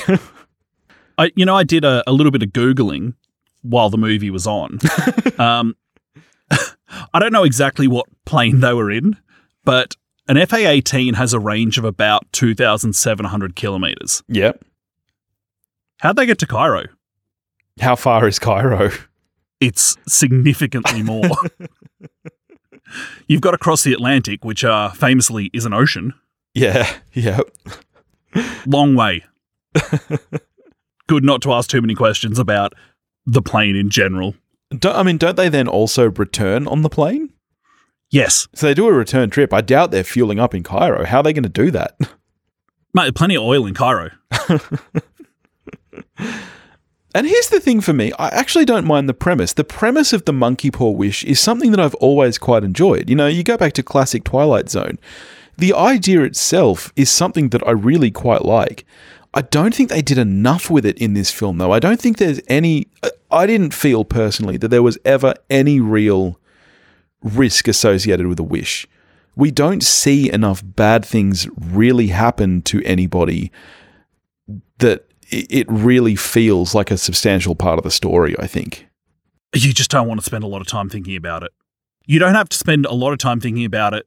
I, 1.19 1.33
you 1.35 1.45
know, 1.45 1.57
I 1.57 1.65
did 1.65 1.85
a, 1.85 2.05
a 2.07 2.13
little 2.13 2.31
bit 2.31 2.45
of 2.45 2.51
googling 2.51 3.15
while 3.63 3.91
the 3.91 3.99
movie 3.99 4.31
was 4.31 4.47
on. 4.47 4.79
um, 5.39 5.77
I 6.51 7.19
don't 7.19 7.33
know 7.33 7.43
exactly 7.43 7.89
what 7.89 8.07
plane 8.25 8.61
they 8.61 8.73
were 8.73 8.91
in, 8.91 9.17
but 9.65 9.97
an 10.29 10.37
FA-18 10.37 11.17
has 11.17 11.33
a 11.33 11.41
range 11.41 11.77
of 11.77 11.85
about 11.85 12.25
two 12.33 12.55
thousand 12.55 12.93
seven 12.95 13.27
hundred 13.27 13.57
kilometers. 13.57 14.23
yep. 14.29 14.63
How'd 15.99 16.15
they 16.15 16.27
get 16.27 16.39
to 16.39 16.47
Cairo? 16.47 16.85
How 17.81 17.97
far 17.97 18.29
is 18.29 18.39
Cairo? 18.39 18.93
It's 19.61 19.97
significantly 20.07 21.03
more. 21.03 21.29
You've 23.27 23.41
got 23.41 23.51
to 23.51 23.59
cross 23.59 23.83
the 23.83 23.93
Atlantic, 23.93 24.45
which 24.45 24.65
uh, 24.65 24.91
famously 24.91 25.51
is 25.53 25.65
an 25.65 25.73
ocean. 25.73 26.15
Yeah, 26.55 26.89
yeah. 27.13 27.41
Long 28.67 28.95
way. 28.95 29.25
Good 31.07 31.25
not 31.25 31.43
to 31.43 31.53
ask 31.53 31.71
too 31.71 31.81
many 31.81 31.95
questions 31.95 32.39
about 32.39 32.75
the 33.27 33.43
plane 33.43 33.77
in 33.77 33.91
general. 33.91 34.35
Don't, 34.71 34.97
I 34.97 35.03
mean, 35.03 35.17
don't 35.17 35.37
they 35.37 35.49
then 35.49 35.69
also 35.69 36.11
return 36.11 36.67
on 36.67 36.83
the 36.83 36.91
plane? 36.91 37.33
Yes, 38.11 38.49
So 38.55 38.67
they 38.67 38.75
do 38.75 38.89
a 38.89 38.93
return 38.93 39.29
trip. 39.29 39.53
I 39.53 39.61
doubt 39.61 39.91
they're 39.91 40.03
fueling 40.03 40.39
up 40.39 40.55
in 40.55 40.63
Cairo. 40.63 41.05
How 41.05 41.19
are 41.19 41.23
they 41.23 41.35
going 41.35 41.43
to 41.43 41.49
do 41.49 41.71
that? 41.73 41.99
mate, 42.95 43.15
plenty 43.15 43.37
of 43.37 43.43
oil 43.43 43.67
in 43.67 43.75
Cairo. 43.75 44.11
And 47.15 47.27
here's 47.27 47.49
the 47.49 47.59
thing 47.59 47.81
for 47.81 47.93
me 47.93 48.13
I 48.19 48.29
actually 48.29 48.65
don't 48.65 48.85
mind 48.87 49.09
the 49.09 49.15
premise. 49.15 49.53
The 49.55 49.65
premise 49.65 50.13
of 50.13 50.25
the 50.25 50.33
monkey 50.33 50.71
paw 50.71 50.91
wish 50.91 51.25
is 51.25 51.41
something 51.41 51.71
that 51.71 51.81
I've 51.81 51.95
always 51.97 52.39
quite 52.39 52.65
enjoyed. 52.65 53.09
You 53.09 53.17
know, 53.17 53.27
you 53.27 53.43
go 53.43 53.57
back 53.57 53.73
to 53.75 53.83
classic 53.83 54.25
Twilight 54.25 54.69
Zone, 54.69 54.99
the 55.59 55.75
idea 55.75 56.23
itself 56.23 56.93
is 56.97 57.11
something 57.11 57.51
that 57.51 57.67
I 57.67 57.73
really 57.73 58.11
quite 58.11 58.45
like. 58.45 58.85
I 59.35 59.43
don't 59.43 59.75
think 59.75 59.91
they 59.91 60.03
did 60.03 60.17
enough 60.17 60.71
with 60.71 60.87
it 60.87 60.97
in 60.99 61.15
this 61.15 61.31
film, 61.31 61.59
though. 61.59 61.73
I 61.73 61.81
don't 61.81 62.01
think 62.01 62.17
there's 62.17 62.41
any. 62.49 62.89
I 63.31 63.47
didn't 63.47 63.75
feel 63.75 64.05
personally 64.05 64.57
that 64.57 64.69
there 64.69 64.83
was 64.83 64.99
ever 65.05 65.35
any 65.51 65.81
real 65.81 66.41
risk 67.23 67.69
associated 67.69 68.27
with 68.27 68.39
a 68.39 68.45
wish. 68.45 68.87
We 69.37 69.51
don't 69.51 69.83
see 69.83 70.33
enough 70.33 70.63
bad 70.65 71.05
things 71.05 71.47
really 71.57 72.09
happen 72.09 72.63
to 72.63 72.83
anybody 72.85 73.53
that 74.79 75.05
it 75.31 75.67
really 75.69 76.17
feels 76.17 76.75
like 76.75 76.91
a 76.91 76.97
substantial 76.97 77.55
part 77.55 77.79
of 77.79 77.85
the 77.85 77.91
story, 77.91 78.35
I 78.39 78.47
think. 78.47 78.87
you 79.55 79.73
just 79.73 79.91
don't 79.91 80.09
want 80.09 80.21
to 80.21 80.25
spend 80.25 80.43
a 80.43 80.47
lot 80.47 80.61
of 80.61 80.67
time 80.67 80.89
thinking 80.89 81.17
about 81.17 81.43
it. 81.43 81.53
You 82.07 82.19
don't 82.19 82.35
have 82.35 82.49
to 82.49 82.57
spend 82.57 82.87
a 82.87 82.95
lot 82.95 83.13
of 83.13 83.19
time 83.19 83.41
thinking 83.41 83.65
about 83.65 83.93
it 83.93 84.07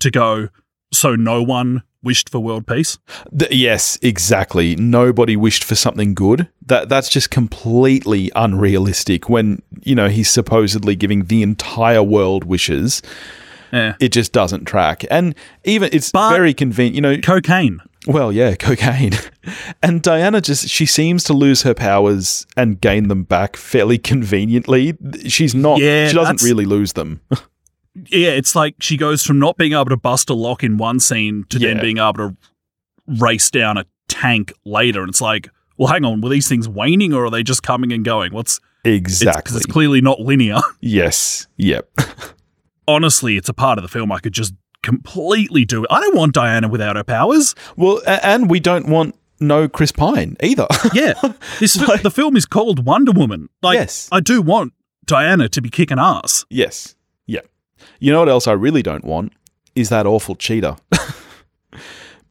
to 0.00 0.10
go, 0.10 0.48
so 0.92 1.16
no 1.16 1.42
one 1.42 1.82
wished 2.02 2.28
for 2.28 2.40
world 2.40 2.66
peace. 2.66 2.98
Th- 3.36 3.52
yes, 3.52 3.98
exactly. 4.02 4.74
Nobody 4.76 5.36
wished 5.36 5.62
for 5.64 5.74
something 5.74 6.14
good. 6.14 6.48
That 6.66 6.88
that's 6.88 7.08
just 7.08 7.30
completely 7.30 8.30
unrealistic 8.34 9.28
when, 9.28 9.62
you 9.82 9.94
know, 9.94 10.08
he's 10.08 10.30
supposedly 10.30 10.96
giving 10.96 11.24
the 11.26 11.42
entire 11.42 12.02
world 12.02 12.44
wishes. 12.44 13.02
Yeah. 13.72 13.94
It 14.00 14.10
just 14.12 14.32
doesn't 14.32 14.64
track. 14.66 15.04
And 15.10 15.34
even 15.64 15.90
it's 15.92 16.10
But- 16.10 16.30
very 16.30 16.52
convenient, 16.54 16.94
you 16.96 17.00
know, 17.00 17.18
Cocaine. 17.18 17.80
Well, 18.06 18.32
yeah, 18.32 18.56
cocaine. 18.56 19.12
And 19.82 20.02
Diana 20.02 20.40
just, 20.40 20.68
she 20.68 20.86
seems 20.86 21.22
to 21.24 21.32
lose 21.32 21.62
her 21.62 21.74
powers 21.74 22.46
and 22.56 22.80
gain 22.80 23.08
them 23.08 23.22
back 23.24 23.56
fairly 23.56 23.98
conveniently. 23.98 24.96
She's 25.28 25.54
not, 25.54 25.80
Yeah, 25.80 26.08
she 26.08 26.14
doesn't 26.14 26.42
really 26.42 26.64
lose 26.64 26.92
them. 26.94 27.20
Yeah, 27.94 28.30
it's 28.30 28.54
like 28.54 28.76
she 28.80 28.96
goes 28.96 29.22
from 29.22 29.38
not 29.38 29.56
being 29.56 29.72
able 29.72 29.86
to 29.86 29.96
bust 29.96 30.30
a 30.30 30.34
lock 30.34 30.64
in 30.64 30.78
one 30.78 30.98
scene 31.00 31.44
to 31.50 31.58
then 31.58 31.80
being 31.80 31.98
able 31.98 32.14
to 32.14 32.36
race 33.06 33.50
down 33.50 33.76
a 33.76 33.84
tank 34.08 34.52
later. 34.64 35.00
And 35.00 35.10
it's 35.10 35.20
like, 35.20 35.48
well, 35.76 35.88
hang 35.92 36.04
on, 36.04 36.20
were 36.20 36.30
these 36.30 36.48
things 36.48 36.68
waning 36.68 37.12
or 37.12 37.26
are 37.26 37.30
they 37.30 37.42
just 37.42 37.62
coming 37.62 37.92
and 37.92 38.04
going? 38.04 38.32
What's 38.32 38.60
it's, 38.84 39.04
'cause 39.06 39.22
Exactly. 39.22 39.56
it's 39.58 39.66
clearly 39.66 40.00
not 40.00 40.20
linear. 40.20 40.58
yes. 40.80 41.46
Yep. 41.58 41.90
Honestly, 42.88 43.36
it's 43.36 43.48
a 43.48 43.54
part 43.54 43.78
of 43.78 43.82
the 43.82 43.88
film 43.88 44.10
I 44.10 44.18
could 44.18 44.32
just 44.32 44.54
completely 44.82 45.64
do 45.64 45.84
it. 45.84 45.88
I 45.90 46.00
don't 46.00 46.16
want 46.16 46.34
Diana 46.34 46.68
without 46.68 46.96
her 46.96 47.04
powers. 47.04 47.54
Well, 47.76 48.00
and 48.06 48.50
we 48.50 48.58
don't 48.58 48.88
want 48.88 49.14
no 49.38 49.68
Chris 49.68 49.92
Pine 49.92 50.36
either. 50.42 50.66
Yeah, 50.94 51.14
this 51.60 51.76
Like- 51.76 52.02
the 52.02 52.10
film 52.10 52.36
is 52.36 52.46
called 52.46 52.84
Wonder 52.84 53.12
Woman. 53.12 53.48
Like, 53.62 53.76
Yes. 53.78 54.08
I 54.10 54.20
do 54.20 54.42
want 54.42 54.72
Diana 55.06 55.48
to 55.50 55.60
be 55.62 55.68
kicking 55.70 55.98
ass. 55.98 56.44
yes. 56.50 56.96
You 58.00 58.12
know 58.12 58.18
what 58.20 58.28
else 58.28 58.46
I 58.46 58.52
really 58.52 58.82
don't 58.82 59.04
want? 59.04 59.32
Is 59.74 59.88
that 59.88 60.06
awful 60.06 60.34
Cheetah. 60.34 60.76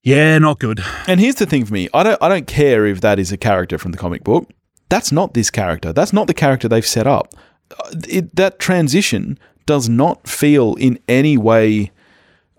Yeah, 0.03 0.39
not 0.39 0.57
good. 0.59 0.79
And 1.07 1.19
here's 1.19 1.35
the 1.35 1.45
thing 1.45 1.63
for 1.65 1.73
me: 1.73 1.87
I 1.93 2.01
don't, 2.01 2.21
I 2.23 2.27
don't 2.27 2.47
care 2.47 2.87
if 2.87 3.01
that 3.01 3.19
is 3.19 3.31
a 3.31 3.37
character 3.37 3.77
from 3.77 3.91
the 3.91 3.99
comic 3.99 4.23
book. 4.23 4.49
that's 4.89 5.11
not 5.11 5.33
this 5.35 5.51
character. 5.51 5.93
That's 5.93 6.11
not 6.11 6.25
the 6.27 6.33
character 6.33 6.67
they've 6.67 6.85
set 6.85 7.05
up. 7.05 7.33
Uh, 7.79 7.91
It, 8.09 8.35
that 8.35 8.57
transition 8.57 9.37
does 9.67 9.87
not 9.87 10.27
feel 10.27 10.73
in 10.75 10.97
any 11.07 11.37
way 11.37 11.91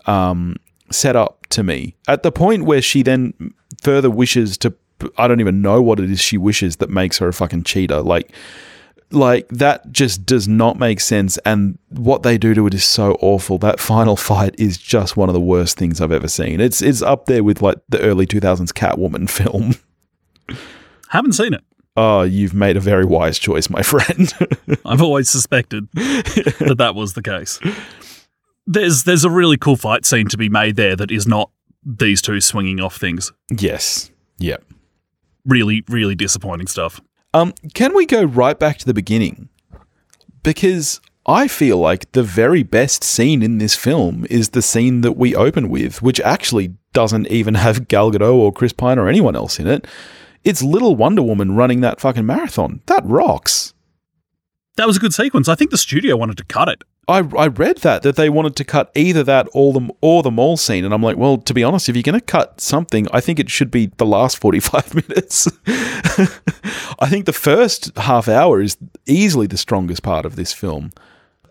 um, 0.05 0.55
set 0.89 1.15
up 1.17 1.45
to 1.49 1.63
me. 1.63 1.95
At 2.07 2.23
the 2.23 2.31
point 2.31 2.63
where 2.63 2.81
she 2.81 3.03
then 3.03 3.33
further 3.81 4.09
wishes 4.09 4.57
to, 4.59 4.73
I 5.17 5.27
don't 5.27 5.41
even 5.41 5.61
know 5.61 5.81
what 5.81 5.99
it 5.99 6.09
is 6.09 6.21
she 6.21 6.37
wishes 6.37 6.77
that 6.77 6.89
makes 6.89 7.17
her 7.17 7.27
a 7.27 7.33
fucking 7.33 7.63
Cheetah. 7.65 8.01
Like, 8.03 8.31
like 9.13 9.47
that 9.49 9.91
just 9.91 10.25
does 10.25 10.47
not 10.47 10.77
make 10.77 10.99
sense. 10.99 11.37
And 11.39 11.77
what 11.89 12.23
they 12.23 12.37
do 12.37 12.53
to 12.53 12.67
it 12.67 12.73
is 12.73 12.83
so 12.83 13.13
awful. 13.21 13.57
That 13.57 13.79
final 13.79 14.15
fight 14.15 14.55
is 14.57 14.77
just 14.77 15.15
one 15.17 15.29
of 15.29 15.33
the 15.33 15.39
worst 15.41 15.77
things 15.77 16.01
I've 16.01 16.11
ever 16.11 16.27
seen. 16.27 16.59
It's 16.59 16.81
it's 16.81 17.01
up 17.01 17.25
there 17.25 17.43
with 17.43 17.61
like 17.61 17.77
the 17.89 17.99
early 18.01 18.25
two 18.25 18.39
thousands 18.39 18.71
Catwoman 18.71 19.29
film. 19.29 19.75
Haven't 21.09 21.33
seen 21.33 21.53
it. 21.53 21.63
Oh, 21.95 22.23
you've 22.23 22.55
made 22.55 22.75
a 22.75 22.79
very 22.79 23.05
wise 23.05 23.37
choice, 23.37 23.69
my 23.69 23.81
friend. 23.83 24.33
I've 24.85 25.01
always 25.01 25.29
suspected 25.29 25.87
that 25.93 26.75
that 26.79 26.95
was 26.95 27.13
the 27.13 27.21
case. 27.21 27.59
There's 28.65 29.03
there's 29.03 29.23
a 29.25 29.29
really 29.29 29.57
cool 29.57 29.75
fight 29.75 30.05
scene 30.05 30.27
to 30.29 30.37
be 30.37 30.49
made 30.49 30.75
there 30.75 30.95
that 30.95 31.11
is 31.11 31.27
not 31.27 31.51
these 31.85 32.21
two 32.21 32.39
swinging 32.41 32.79
off 32.79 32.97
things. 32.97 33.31
yes. 33.51 34.09
Yep. 34.39 34.63
Really, 35.45 35.83
really 35.87 36.15
disappointing 36.15 36.67
stuff. 36.67 36.99
Um, 37.33 37.53
can 37.73 37.95
we 37.95 38.05
go 38.05 38.23
right 38.23 38.57
back 38.57 38.77
to 38.79 38.85
the 38.85 38.93
beginning? 38.93 39.49
Because 40.43 41.01
I 41.25 41.47
feel 41.47 41.77
like 41.77 42.11
the 42.11 42.23
very 42.23 42.63
best 42.63 43.03
scene 43.03 43.41
in 43.41 43.57
this 43.57 43.75
film 43.75 44.25
is 44.29 44.49
the 44.49 44.61
scene 44.61 45.01
that 45.01 45.13
we 45.13 45.35
open 45.35 45.69
with, 45.69 46.01
which 46.01 46.19
actually 46.21 46.75
doesn't 46.91 47.27
even 47.27 47.55
have 47.55 47.87
Gal 47.87 48.11
Gadot 48.11 48.35
or 48.35 48.51
Chris 48.51 48.73
Pine 48.73 48.99
or 48.99 49.07
anyone 49.07 49.35
else 49.35 49.59
in 49.59 49.67
it. 49.67 49.87
It's 50.43 50.61
little 50.61 50.95
Wonder 50.95 51.23
Woman 51.23 51.55
running 51.55 51.81
that 51.81 52.01
fucking 52.01 52.25
marathon. 52.25 52.81
That 52.87 53.05
rocks. 53.05 53.73
That 54.75 54.87
was 54.87 54.97
a 54.97 54.99
good 54.99 55.13
sequence. 55.13 55.47
I 55.47 55.55
think 55.55 55.71
the 55.71 55.77
studio 55.77 56.17
wanted 56.17 56.37
to 56.37 56.43
cut 56.43 56.67
it. 56.67 56.83
I, 57.07 57.17
I 57.37 57.47
read 57.47 57.79
that 57.79 58.01
that 58.03 58.15
they 58.15 58.29
wanted 58.29 58.55
to 58.55 58.63
cut 58.63 58.91
either 58.95 59.23
that 59.23 59.49
or 59.53 59.73
the 59.73 59.89
or 59.99 60.23
the 60.23 60.31
mall 60.31 60.55
scene, 60.55 60.85
and 60.85 60.93
I'm 60.93 61.03
like, 61.03 61.17
well, 61.17 61.37
to 61.37 61.53
be 61.53 61.63
honest, 61.63 61.89
if 61.89 61.95
you're 61.95 62.03
going 62.03 62.19
to 62.19 62.25
cut 62.25 62.61
something, 62.61 63.07
I 63.11 63.19
think 63.19 63.39
it 63.39 63.49
should 63.49 63.71
be 63.71 63.87
the 63.97 64.05
last 64.05 64.37
45 64.37 64.95
minutes. 65.09 65.47
I 66.99 67.09
think 67.09 67.25
the 67.25 67.33
first 67.33 67.95
half 67.97 68.29
hour 68.29 68.61
is 68.61 68.77
easily 69.05 69.47
the 69.47 69.57
strongest 69.57 70.01
part 70.01 70.25
of 70.25 70.37
this 70.37 70.53
film. 70.53 70.91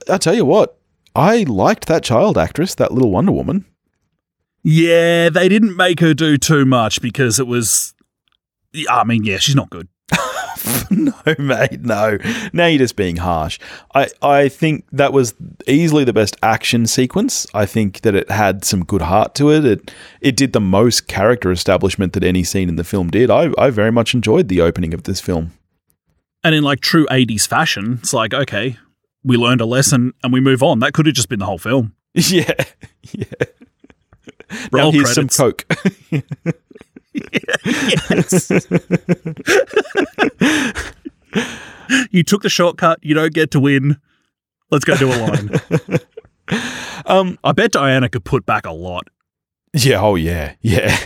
I 0.09 0.17
tell 0.17 0.35
you 0.35 0.47
what, 0.47 0.79
I 1.15 1.43
liked 1.43 1.87
that 1.87 2.03
child 2.03 2.39
actress, 2.39 2.75
that 2.77 2.93
little 2.93 3.11
Wonder 3.11 3.33
Woman. 3.33 3.67
Yeah, 4.63 5.29
they 5.29 5.49
didn't 5.49 5.77
make 5.77 6.01
her 6.01 6.15
do 6.15 6.39
too 6.39 6.65
much 6.65 7.03
because 7.03 7.39
it 7.39 7.47
was. 7.47 7.95
I 8.89 9.05
mean, 9.05 9.25
yeah, 9.25 9.37
she's 9.37 9.57
not 9.57 9.69
good. 9.69 9.89
no, 10.91 11.13
mate, 11.39 11.81
no. 11.81 12.19
Now 12.53 12.67
you're 12.67 12.79
just 12.79 12.97
being 12.97 13.17
harsh. 13.17 13.59
I, 13.95 14.09
I 14.21 14.49
think 14.49 14.85
that 14.93 15.13
was 15.13 15.35
easily 15.67 16.05
the 16.05 16.13
best 16.13 16.37
action 16.43 16.87
sequence. 16.87 17.47
I 17.55 17.67
think 17.67 18.03
that 18.03 18.15
it 18.15 18.31
had 18.31 18.65
some 18.65 18.85
good 18.85 19.03
heart 19.03 19.35
to 19.37 19.51
it. 19.51 19.65
It 19.65 19.91
it 20.21 20.37
did 20.37 20.53
the 20.53 20.61
most 20.61 21.09
character 21.09 21.51
establishment 21.51 22.13
that 22.13 22.25
any 22.25 22.45
scene 22.45 22.69
in 22.69 22.77
the 22.77 22.85
film 22.85 23.11
did. 23.11 23.31
I, 23.31 23.51
I 23.59 23.71
very 23.71 23.93
much 23.93 24.15
enjoyed 24.15 24.49
the 24.49 24.61
opening 24.61 24.95
of 24.95 25.05
this 25.05 25.21
film. 25.21 25.53
And 26.45 26.55
in 26.55 26.65
like 26.65 26.81
true 26.81 27.07
80s 27.07 27.47
fashion, 27.47 27.99
it's 28.01 28.13
like, 28.13 28.35
okay, 28.35 28.77
we 29.23 29.37
learned 29.37 29.61
a 29.61 29.67
lesson 29.67 30.13
and 30.25 30.33
we 30.33 30.41
move 30.41 30.63
on. 30.63 30.81
That 30.81 30.93
could 30.93 31.07
have 31.07 31.15
just 31.15 31.29
been 31.29 31.39
the 31.39 31.47
whole 31.47 31.59
film. 31.59 31.95
Yeah, 32.15 32.53
yeah. 33.13 33.25
Now 34.71 34.81
Roll 34.83 34.93
here's 34.93 35.15
credits. 35.15 35.35
some 35.35 35.53
coke. 35.53 35.65
you 42.11 42.23
took 42.23 42.43
the 42.43 42.49
shortcut. 42.49 42.99
You 43.03 43.15
don't 43.15 43.35
get 43.35 43.51
to 43.53 43.61
win. 43.61 43.99
Let's 44.71 44.85
go 44.85 44.97
do 44.97 45.09
a 45.09 45.17
line. 45.17 45.51
um, 47.07 47.39
I 47.45 47.53
bet 47.53 47.73
Diana 47.73 48.09
could 48.09 48.25
put 48.25 48.47
back 48.47 48.67
a 48.67 48.73
lot. 48.73 49.09
Yeah. 49.75 50.01
Oh, 50.01 50.15
yeah. 50.15 50.55
Yeah. 50.63 50.97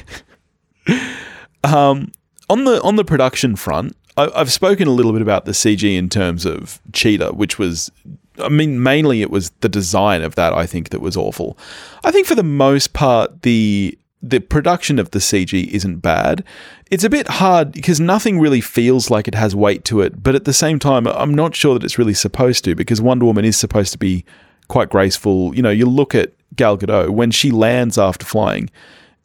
um, 1.64 2.12
on 2.48 2.64
the 2.64 2.80
on 2.82 2.94
the 2.94 3.04
production 3.04 3.56
front, 3.56 3.96
I, 4.16 4.30
I've 4.34 4.52
spoken 4.52 4.88
a 4.88 4.92
little 4.92 5.12
bit 5.12 5.22
about 5.22 5.44
the 5.44 5.52
CG 5.52 5.96
in 5.96 6.08
terms 6.08 6.44
of 6.44 6.80
Cheetah, 6.92 7.32
which 7.32 7.58
was, 7.58 7.90
I 8.38 8.48
mean, 8.48 8.82
mainly 8.82 9.22
it 9.22 9.30
was 9.30 9.50
the 9.60 9.68
design 9.68 10.22
of 10.22 10.34
that. 10.36 10.52
I 10.52 10.66
think 10.66 10.90
that 10.90 11.00
was 11.00 11.16
awful. 11.16 11.58
I 12.04 12.10
think 12.10 12.26
for 12.26 12.34
the 12.34 12.42
most 12.42 12.92
part, 12.92 13.42
the 13.42 13.98
the 14.22 14.40
production 14.40 14.98
of 14.98 15.10
the 15.10 15.18
CG 15.18 15.68
isn't 15.68 15.98
bad. 15.98 16.42
It's 16.90 17.04
a 17.04 17.10
bit 17.10 17.28
hard 17.28 17.72
because 17.72 18.00
nothing 18.00 18.40
really 18.40 18.60
feels 18.60 19.10
like 19.10 19.28
it 19.28 19.34
has 19.34 19.54
weight 19.54 19.84
to 19.86 20.00
it, 20.00 20.22
but 20.22 20.34
at 20.34 20.44
the 20.44 20.52
same 20.52 20.78
time, 20.78 21.06
I'm 21.06 21.34
not 21.34 21.54
sure 21.54 21.74
that 21.74 21.84
it's 21.84 21.98
really 21.98 22.14
supposed 22.14 22.64
to 22.64 22.74
because 22.74 23.00
Wonder 23.00 23.26
Woman 23.26 23.44
is 23.44 23.56
supposed 23.56 23.92
to 23.92 23.98
be 23.98 24.24
quite 24.68 24.88
graceful. 24.88 25.54
You 25.54 25.62
know, 25.62 25.70
you 25.70 25.86
look 25.86 26.14
at 26.14 26.32
Gal 26.54 26.78
Gadot 26.78 27.10
when 27.10 27.30
she 27.30 27.50
lands 27.50 27.98
after 27.98 28.24
flying. 28.24 28.70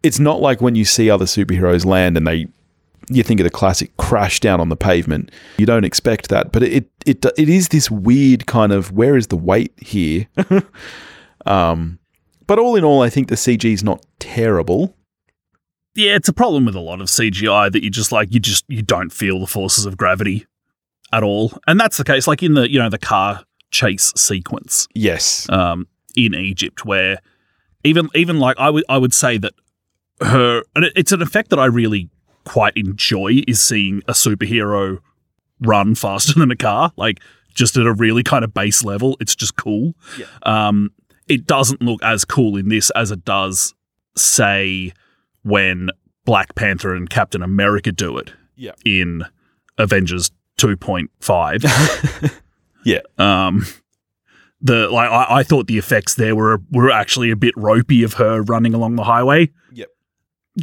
It's 0.04 0.20
not 0.20 0.42
like 0.42 0.62
when 0.62 0.76
you 0.76 0.86
see 0.86 1.10
other 1.10 1.26
superheroes 1.26 1.86
land 1.86 2.18
and 2.18 2.28
they 2.28 2.48
you 3.10 3.24
think 3.24 3.40
of 3.40 3.44
the 3.44 3.50
classic 3.50 3.96
crash 3.98 4.40
down 4.40 4.62
on 4.62 4.70
the 4.70 4.76
pavement. 4.76 5.32
You 5.58 5.66
don't 5.66 5.84
expect 5.84 6.30
that, 6.30 6.52
but 6.52 6.64
it 6.64 6.90
it 7.06 7.26
it 7.38 7.50
is 7.50 7.70
this 7.70 7.90
weird 7.90 8.46
kind 8.46 8.72
of 8.72 8.92
where 8.92 9.16
is 9.18 9.28
the 9.28 9.38
weight 9.38 9.74
here? 9.78 10.28
um, 11.46 12.00
but 12.52 12.60
all 12.60 12.76
in 12.76 12.84
all, 12.84 13.02
I 13.02 13.10
think 13.10 13.30
the 13.30 13.36
CG 13.36 13.64
is 13.64 13.82
not 13.82 14.06
terrible. 14.20 14.94
Yeah, 15.96 16.16
it's 16.18 16.28
a 16.28 16.34
problem 16.34 16.66
with 16.66 16.76
a 16.76 16.82
lot 16.82 17.00
of 17.00 17.08
CGI 17.08 17.72
that 17.72 17.82
you 17.82 17.90
just 17.90 18.12
like 18.12 18.34
you 18.34 18.42
just 18.42 18.66
you 18.68 18.82
don't 18.82 19.10
feel 19.10 19.40
the 19.40 19.48
forces 19.48 19.86
of 19.86 19.96
gravity 19.96 20.46
at 21.14 21.24
all. 21.24 21.54
And 21.66 21.80
that's 21.80 21.96
the 21.96 22.04
case 22.04 22.28
like 22.28 22.44
in 22.44 22.56
the, 22.56 22.70
you 22.70 22.78
know, 22.78 22.90
the 22.90 22.98
car 22.98 23.46
chase 23.70 24.12
sequence 24.18 24.86
Yes, 24.94 25.48
um 25.50 25.88
in 26.18 26.36
Egypt 26.36 26.84
where 26.84 27.20
even 27.86 28.10
even 28.16 28.38
like 28.38 28.58
I 28.60 28.70
would 28.70 28.84
I 28.90 28.98
would 28.98 29.14
say 29.14 29.38
that 29.38 29.54
her 30.20 30.64
and 30.76 30.84
it, 30.84 30.92
it's 30.98 31.14
an 31.14 31.22
effect 31.22 31.52
that 31.52 31.60
I 31.60 31.68
really 31.68 32.10
quite 32.44 32.74
enjoy 32.76 33.44
is 33.48 33.64
seeing 33.64 34.02
a 34.10 34.12
superhero 34.12 35.00
run 35.62 35.96
faster 35.96 36.38
than 36.38 36.52
a 36.52 36.58
car 36.58 36.92
like 36.98 37.22
just 37.54 37.78
at 37.78 37.86
a 37.86 37.94
really 37.94 38.24
kind 38.24 38.44
of 38.44 38.54
base 38.54 38.84
level 38.84 39.16
it's 39.22 39.36
just 39.38 39.56
cool 39.56 39.94
Yeah. 40.18 40.26
um 40.44 40.92
it 41.32 41.48
doesn't 41.48 41.82
look 41.82 42.02
as 42.04 42.26
cool 42.26 42.58
in 42.58 42.70
this 42.70 42.90
as 42.92 43.12
it 43.12 43.24
does 43.26 43.74
say 44.18 44.92
when 45.44 45.90
Black 46.26 46.54
Panther 46.56 46.94
and 46.94 47.10
Captain 47.10 47.42
America 47.42 47.92
do 47.92 48.18
it 48.18 48.32
Yeah. 48.56 48.74
in 48.86 49.24
Avengers 49.78 50.32
2.5 50.60 52.40
yeah, 52.86 53.00
um 53.18 53.66
the 54.62 54.90
like 54.90 55.10
I, 55.10 55.38
I 55.40 55.44
thought 55.44 55.68
the 55.68 55.78
effects 55.80 56.16
there 56.16 56.36
were 56.36 56.62
were 56.72 56.92
actually 56.92 57.32
a 57.32 57.36
bit 57.36 57.54
ropey 57.58 58.04
of 58.04 58.14
her 58.14 58.42
running 58.44 58.74
along 58.76 58.96
the 58.96 59.04
highway. 59.04 59.50
Yep. 59.72 59.90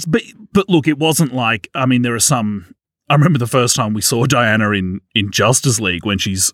But 0.07 0.23
but 0.53 0.69
look, 0.69 0.87
it 0.87 0.99
wasn't 0.99 1.33
like 1.35 1.69
I 1.75 1.87
mean 1.87 2.03
there 2.03 2.15
are 2.15 2.21
some 2.21 2.75
I 3.09 3.15
remember 3.15 3.39
the 3.41 3.47
first 3.49 3.75
time 3.75 3.95
we 3.95 4.01
saw 4.03 4.27
Diana 4.27 4.71
in 4.71 5.01
in 5.17 5.33
Justice 5.33 5.81
League 5.81 6.05
when 6.07 6.19
she's 6.19 6.53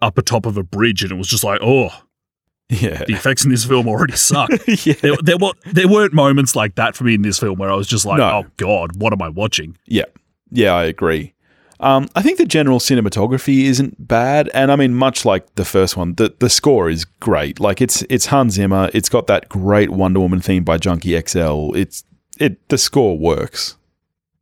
up 0.00 0.18
atop 0.18 0.46
of 0.46 0.56
a 0.56 0.62
bridge 0.62 1.02
and 1.02 1.10
it 1.10 1.16
was 1.16 1.26
just 1.26 1.42
like, 1.42 1.58
oh, 1.62 1.88
yeah, 2.68 3.04
the 3.04 3.14
effects 3.14 3.44
in 3.44 3.50
this 3.50 3.64
film 3.64 3.88
already 3.88 4.16
suck. 4.16 4.50
yeah. 4.66 4.94
there, 5.00 5.16
there, 5.22 5.38
were, 5.38 5.52
there 5.64 5.88
weren't 5.88 6.12
moments 6.12 6.54
like 6.54 6.74
that 6.74 6.94
for 6.96 7.04
me 7.04 7.14
in 7.14 7.22
this 7.22 7.38
film 7.38 7.58
where 7.58 7.70
I 7.70 7.74
was 7.74 7.86
just 7.86 8.04
like, 8.04 8.18
No. 8.18 8.44
oh 8.44 8.50
God, 8.56 8.96
what 8.96 9.12
am 9.12 9.22
I 9.22 9.28
watching? 9.28 9.76
Yeah, 9.86 10.04
yeah, 10.50 10.74
I 10.74 10.84
agree. 10.84 11.34
Um, 11.80 12.08
I 12.16 12.22
think 12.22 12.38
the 12.38 12.44
general 12.44 12.80
cinematography 12.80 13.62
isn't 13.64 14.08
bad, 14.08 14.50
and 14.52 14.72
I 14.72 14.76
mean, 14.76 14.94
much 14.94 15.24
like 15.24 15.54
the 15.54 15.64
first 15.64 15.96
one, 15.96 16.14
the 16.14 16.34
the 16.40 16.50
score 16.50 16.90
is 16.90 17.04
great. 17.04 17.60
Like 17.60 17.80
it's 17.80 18.02
it's 18.10 18.26
Hans 18.26 18.54
Zimmer. 18.54 18.90
It's 18.92 19.08
got 19.08 19.28
that 19.28 19.48
great 19.48 19.90
Wonder 19.90 20.18
Woman 20.20 20.40
theme 20.40 20.64
by 20.64 20.78
Junkie 20.78 21.18
XL. 21.20 21.74
It's 21.76 22.02
it 22.38 22.68
the 22.68 22.78
score 22.78 23.16
works. 23.16 23.76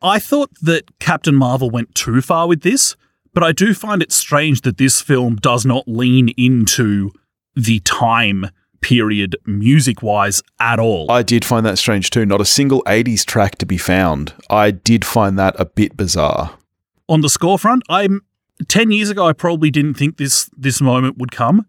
I 0.00 0.18
thought 0.18 0.50
that 0.62 0.98
Captain 0.98 1.34
Marvel 1.34 1.68
went 1.70 1.94
too 1.94 2.22
far 2.22 2.48
with 2.48 2.62
this, 2.62 2.96
but 3.34 3.42
I 3.42 3.52
do 3.52 3.74
find 3.74 4.02
it 4.02 4.12
strange 4.12 4.62
that 4.62 4.78
this 4.78 5.02
film 5.02 5.36
does 5.36 5.66
not 5.66 5.84
lean 5.86 6.30
into 6.38 7.12
the 7.56 7.80
time 7.80 8.46
period 8.80 9.34
music 9.46 10.02
wise 10.02 10.42
at 10.60 10.78
all. 10.78 11.10
I 11.10 11.22
did 11.24 11.44
find 11.44 11.66
that 11.66 11.78
strange 11.78 12.10
too. 12.10 12.24
Not 12.24 12.40
a 12.40 12.44
single 12.44 12.82
'80s 12.84 13.24
track 13.24 13.56
to 13.56 13.66
be 13.66 13.78
found. 13.78 14.32
I 14.48 14.70
did 14.70 15.04
find 15.04 15.38
that 15.38 15.58
a 15.58 15.64
bit 15.64 15.96
bizarre. 15.96 16.56
On 17.08 17.20
the 17.20 17.28
score 17.28 17.58
front, 17.58 17.82
I'm 17.88 18.22
10 18.68 18.90
years 18.90 19.10
ago 19.10 19.26
I 19.26 19.32
probably 19.32 19.70
didn't 19.70 19.94
think 19.94 20.16
this 20.16 20.50
this 20.56 20.80
moment 20.80 21.18
would 21.18 21.32
come. 21.32 21.66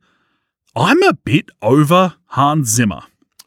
I'm 0.76 1.02
a 1.04 1.14
bit 1.14 1.50
over 1.62 2.16
Hans 2.28 2.70
Zimmer. 2.70 3.02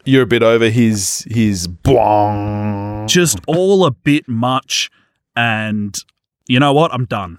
You're 0.04 0.22
a 0.22 0.26
bit 0.26 0.42
over 0.42 0.68
his 0.68 1.26
his 1.30 1.68
bwong. 1.68 3.06
Just 3.06 3.38
all 3.46 3.84
a 3.84 3.90
bit 3.90 4.28
much 4.28 4.90
and 5.36 5.96
you 6.48 6.58
know 6.58 6.72
what? 6.72 6.92
I'm 6.92 7.04
done. 7.04 7.38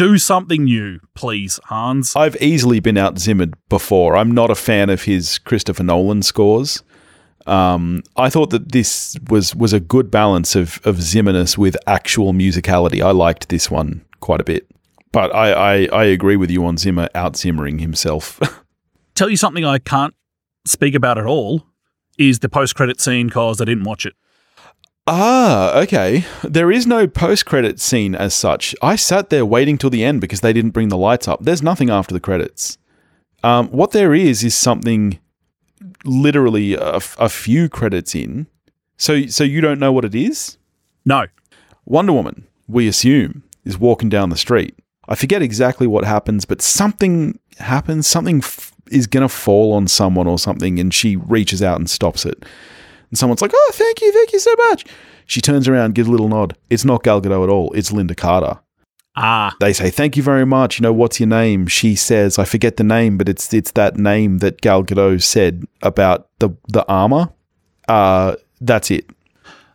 Do 0.00 0.16
something 0.16 0.64
new, 0.64 0.98
please, 1.14 1.60
Hans. 1.64 2.16
I've 2.16 2.34
easily 2.40 2.80
been 2.80 2.96
out 2.96 3.16
Zimmered 3.16 3.52
before. 3.68 4.16
I'm 4.16 4.32
not 4.32 4.50
a 4.50 4.54
fan 4.54 4.88
of 4.88 5.02
his 5.02 5.36
Christopher 5.36 5.82
Nolan 5.82 6.22
scores. 6.22 6.82
Um, 7.44 8.02
I 8.16 8.30
thought 8.30 8.48
that 8.48 8.72
this 8.72 9.18
was 9.28 9.54
was 9.54 9.74
a 9.74 9.78
good 9.78 10.10
balance 10.10 10.56
of 10.56 10.80
of 10.84 10.96
Zimmerness 10.96 11.58
with 11.58 11.76
actual 11.86 12.32
musicality. 12.32 13.02
I 13.02 13.10
liked 13.10 13.50
this 13.50 13.70
one 13.70 14.02
quite 14.20 14.40
a 14.40 14.44
bit. 14.44 14.66
But 15.12 15.34
I, 15.34 15.52
I, 15.52 15.88
I 15.92 16.04
agree 16.04 16.36
with 16.36 16.50
you 16.50 16.64
on 16.64 16.78
Zimmer 16.78 17.10
out 17.14 17.34
Zimmering 17.34 17.82
himself. 17.82 18.40
Tell 19.14 19.28
you 19.28 19.36
something 19.36 19.66
I 19.66 19.80
can't 19.80 20.14
speak 20.64 20.94
about 20.94 21.18
at 21.18 21.26
all 21.26 21.66
is 22.16 22.38
the 22.38 22.48
post 22.48 22.74
credit 22.74 23.02
scene 23.02 23.26
because 23.26 23.60
I 23.60 23.66
didn't 23.66 23.84
watch 23.84 24.06
it. 24.06 24.14
Ah, 25.06 25.78
okay. 25.80 26.24
There 26.42 26.70
is 26.70 26.86
no 26.86 27.06
post 27.06 27.46
credit 27.46 27.80
scene 27.80 28.14
as 28.14 28.34
such. 28.34 28.74
I 28.82 28.96
sat 28.96 29.30
there 29.30 29.46
waiting 29.46 29.78
till 29.78 29.90
the 29.90 30.04
end 30.04 30.20
because 30.20 30.40
they 30.40 30.52
didn't 30.52 30.70
bring 30.70 30.88
the 30.88 30.96
lights 30.96 31.28
up. 31.28 31.42
There's 31.42 31.62
nothing 31.62 31.90
after 31.90 32.14
the 32.14 32.20
credits. 32.20 32.78
Um, 33.42 33.68
what 33.68 33.92
there 33.92 34.14
is 34.14 34.44
is 34.44 34.54
something 34.54 35.18
literally 36.04 36.74
a, 36.74 36.96
f- 36.96 37.16
a 37.18 37.28
few 37.28 37.68
credits 37.68 38.14
in. 38.14 38.46
So 38.98 39.26
so 39.26 39.44
you 39.44 39.60
don't 39.60 39.80
know 39.80 39.92
what 39.92 40.04
it 40.04 40.14
is? 40.14 40.58
No. 41.04 41.26
Wonder 41.86 42.12
Woman, 42.12 42.46
we 42.68 42.86
assume, 42.86 43.42
is 43.64 43.78
walking 43.78 44.08
down 44.08 44.30
the 44.30 44.36
street. 44.36 44.78
I 45.08 45.14
forget 45.14 45.42
exactly 45.42 45.86
what 45.86 46.04
happens, 46.04 46.44
but 46.44 46.62
something 46.62 47.38
happens. 47.58 48.06
Something 48.06 48.38
f- 48.38 48.72
is 48.90 49.06
going 49.06 49.22
to 49.22 49.28
fall 49.28 49.72
on 49.72 49.88
someone 49.88 50.26
or 50.26 50.38
something, 50.38 50.78
and 50.78 50.92
she 50.92 51.16
reaches 51.16 51.62
out 51.62 51.78
and 51.78 51.88
stops 51.88 52.24
it. 52.26 52.44
And 53.10 53.18
someone's 53.18 53.42
like, 53.42 53.52
"Oh, 53.54 53.70
thank 53.74 54.00
you, 54.00 54.12
thank 54.12 54.32
you 54.32 54.38
so 54.38 54.54
much." 54.68 54.84
She 55.26 55.40
turns 55.40 55.68
around, 55.68 55.94
gives 55.94 56.08
a 56.08 56.10
little 56.10 56.28
nod. 56.28 56.56
It's 56.70 56.84
not 56.84 57.02
Gal 57.04 57.20
Gadot 57.20 57.44
at 57.44 57.50
all. 57.50 57.72
It's 57.72 57.90
Lynda 57.90 58.16
Carter. 58.16 58.60
Ah. 59.16 59.54
They 59.60 59.72
say, 59.72 59.90
"Thank 59.90 60.16
you 60.16 60.22
very 60.22 60.46
much." 60.46 60.78
You 60.78 60.84
know, 60.84 60.92
what's 60.92 61.18
your 61.20 61.28
name? 61.28 61.66
She 61.66 61.94
says, 61.96 62.38
"I 62.38 62.44
forget 62.44 62.76
the 62.76 62.84
name, 62.84 63.18
but 63.18 63.28
it's 63.28 63.52
it's 63.52 63.72
that 63.72 63.96
name 63.96 64.38
that 64.38 64.60
Gal 64.60 64.84
Gadot 64.84 65.22
said 65.22 65.64
about 65.82 66.28
the 66.38 66.50
the 66.68 66.86
armor." 66.88 67.30
Uh, 67.88 68.36
that's 68.60 68.90
it. 68.90 69.06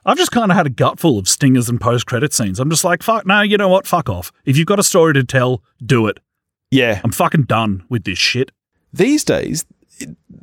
I've 0.05 0.17
just 0.17 0.31
kind 0.31 0.51
of 0.51 0.55
had 0.57 0.67
a 0.67 0.69
gutful 0.69 1.17
of 1.17 1.27
stingers 1.27 1.67
and 1.67 1.81
post 1.81 2.05
credit 2.05 2.31
scenes. 2.31 2.59
I'm 2.59 2.69
just 2.69 2.83
like, 2.83 3.01
fuck, 3.01 3.25
no, 3.25 3.41
you 3.41 3.57
know 3.57 3.67
what? 3.67 3.87
Fuck 3.87 4.07
off. 4.07 4.31
If 4.45 4.55
you've 4.55 4.67
got 4.67 4.77
a 4.77 4.83
story 4.83 5.13
to 5.15 5.23
tell, 5.23 5.63
do 5.83 6.05
it. 6.07 6.19
Yeah, 6.69 7.01
I'm 7.03 7.11
fucking 7.11 7.43
done 7.45 7.83
with 7.89 8.03
this 8.03 8.19
shit. 8.19 8.51
these 8.93 9.23
days 9.23 9.65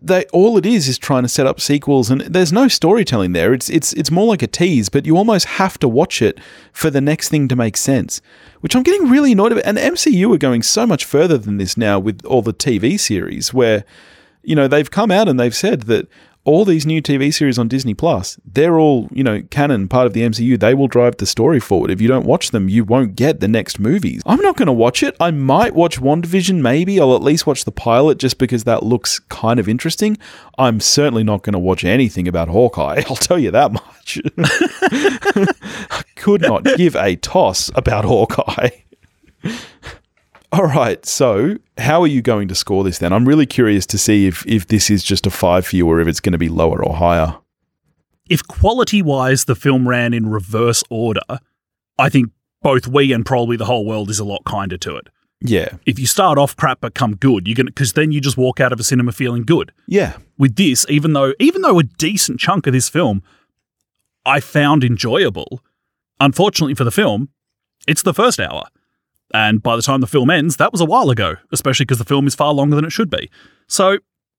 they 0.03 0.25
all 0.33 0.59
it 0.59 0.67
is 0.67 0.89
is 0.89 0.99
trying 0.99 1.23
to 1.23 1.29
set 1.29 1.47
up 1.47 1.61
sequels 1.61 2.11
and 2.11 2.23
there's 2.23 2.53
no 2.53 2.69
storytelling 2.69 3.33
there. 3.33 3.55
It's 3.55 3.71
it's 3.71 3.93
it's 3.93 4.11
more 4.11 4.27
like 4.27 4.43
a 4.43 4.47
tease 4.47 4.89
but 4.89 5.07
you 5.07 5.17
almost 5.17 5.47
have 5.47 5.79
to 5.79 5.89
watch 5.89 6.21
it 6.21 6.39
for 6.73 6.91
the 6.91 7.01
next 7.01 7.29
thing 7.29 7.49
to 7.49 7.57
make 7.57 7.77
sense 7.77 8.21
which 8.61 8.77
I'm 8.77 8.83
getting 8.83 9.09
really 9.09 9.33
annoyed 9.33 9.53
about. 9.53 9.65
And 9.65 9.77
MCU 9.77 10.35
are 10.35 10.39
going 10.39 10.63
so 10.63 10.87
much 10.87 11.05
further 11.05 11.37
than 11.37 11.59
this 11.59 11.77
now 11.77 11.99
with 11.99 12.25
all 12.25 12.43
the 12.43 12.55
TV 12.55 12.99
series 12.99 13.53
where 13.53 13.85
you 14.43 14.57
know 14.57 14.69
they've 14.69 14.91
come 14.91 15.11
out 15.11 15.29
and 15.29 15.39
they've 15.39 15.55
said 15.55 15.83
that 15.83 16.09
all 16.45 16.65
these 16.65 16.85
new 16.85 17.01
TV 17.01 17.33
series 17.33 17.59
on 17.59 17.69
Disney 17.69 17.95
Plus, 17.95 18.39
they're 18.45 18.79
all, 18.79 19.09
you 19.13 19.23
know, 19.23 19.43
canon, 19.51 19.87
part 19.89 20.07
of 20.07 20.13
the 20.13 20.23
MCU. 20.23 20.59
They 20.59 20.75
will 20.75 20.89
drive 20.89 21.17
the 21.19 21.27
story 21.27 21.61
forward. 21.61 21.91
If 21.91 22.01
you 22.01 22.09
don't 22.09 22.27
watch 22.27 22.51
them, 22.51 22.69
you 22.69 22.85
won't 22.85 23.15
get 23.15 23.41
the 23.41 23.49
next 23.49 23.79
movies. 23.79 24.23
I'm 24.27 24.41
not 24.41 24.57
going 24.57 24.67
to 24.67 24.73
watch 24.73 25.03
it. 25.03 25.17
I 25.21 25.31
might 25.31 25.75
watch 25.75 26.01
WandaVision, 26.01 26.61
maybe. 26.61 27.01
I'll 27.01 27.15
at 27.15 27.23
least 27.23 27.47
watch 27.47 27.65
the 27.65 27.73
pilot 27.73 28.19
just 28.19 28.39
because 28.39 28.65
that 28.65 28.83
looks 28.83 29.21
kind 29.21 29.61
of 29.61 29.69
interesting. 29.69 30.19
I'm 30.59 30.81
certainly 30.81 31.23
not 31.23 31.43
going 31.43 31.53
to 31.53 31.59
watch 31.59 31.85
anything 31.85 32.27
about 32.27 32.49
Hawkeye. 32.49 33.03
I'll 33.09 33.17
tell 33.17 33.39
you 33.39 33.53
that 33.53 33.73
much. 33.73 34.21
I 35.91 36.03
could 36.17 36.43
not 36.43 36.65
give 36.77 36.97
a 36.97 37.17
toss 37.17 37.71
about 37.75 38.05
Hawkeye. 38.05 38.71
All 40.53 40.67
right. 40.67 41.05
So, 41.07 41.57
how 41.79 42.03
are 42.03 42.07
you 42.07 42.21
going 42.21 42.47
to 42.49 42.55
score 42.55 42.85
this 42.85 42.99
then? 42.99 43.11
I'm 43.13 43.27
really 43.27 43.47
curious 43.47 43.87
to 43.87 43.99
see 43.99 44.27
if 44.27 44.47
if 44.47 44.67
this 44.67 44.91
is 44.91 45.03
just 45.03 45.27
a 45.27 45.31
five 45.31 45.67
for 45.67 45.77
you 45.77 45.89
or 45.89 45.99
if 46.01 46.07
it's 46.07 46.21
going 46.21 46.33
to 46.33 46.39
be 46.39 46.51
lower 46.51 46.85
or 46.85 46.97
higher. 46.97 47.39
If 48.29 48.47
quality 48.47 49.01
wise 49.01 49.47
the 49.47 49.55
film 49.55 49.89
ran 49.89 50.13
in 50.13 50.29
reverse 50.29 50.85
order, 50.91 51.23
I 51.99 52.09
think 52.11 52.31
both 52.61 52.87
we 52.87 53.13
and 53.13 53.25
probably 53.25 53.57
the 53.57 53.65
whole 53.65 53.87
world 53.87 54.11
is 54.11 54.19
a 54.19 54.25
lot 54.25 54.45
kinder 54.45 54.77
to 54.79 54.97
it. 54.97 55.09
Yeah. 55.41 55.77
If 55.87 55.99
you 55.99 56.07
start 56.07 56.39
off 56.39 56.55
crap 56.55 56.83
but 56.83 56.95
come 56.95 57.17
good, 57.17 57.49
you're 57.49 57.57
gonna 57.57 57.71
because 57.71 57.95
then 57.95 58.13
you 58.13 58.21
just 58.21 58.37
walk 58.37 58.61
out 58.61 58.73
of 58.73 58.79
a 58.79 58.85
cinema 58.85 59.13
feeling 59.13 59.45
good. 59.45 59.73
Yeah. 59.89 60.19
With 60.37 60.57
this, 60.57 60.85
even 60.91 61.15
though 61.15 61.33
even 61.41 61.63
though 61.63 61.79
a 61.79 61.85
decent 61.85 62.41
chunk 62.41 62.67
of 62.67 62.75
this 62.75 62.91
film 62.91 63.23
I 64.27 64.41
found 64.41 64.85
enjoyable, 64.85 65.63
unfortunately 66.21 66.75
for 66.75 66.85
the 66.85 66.91
film, 66.91 67.31
it's 67.89 68.03
the 68.03 68.15
first 68.15 68.39
hour. 68.39 68.67
And 69.35 69.63
by 69.63 69.77
the 69.77 69.83
time 69.83 70.01
the 70.01 70.07
film 70.07 70.31
ends, 70.31 70.57
that 70.57 70.73
was 70.73 70.81
a 70.81 70.85
while 70.85 71.11
ago, 71.11 71.37
especially 71.53 71.85
because 71.85 71.99
the 71.99 72.05
film 72.05 72.27
is 72.27 72.35
far 72.35 72.53
longer 72.53 72.77
than 72.77 72.85
it 72.85 72.93
should 72.93 73.11
be. 73.11 73.31
So 73.67 73.99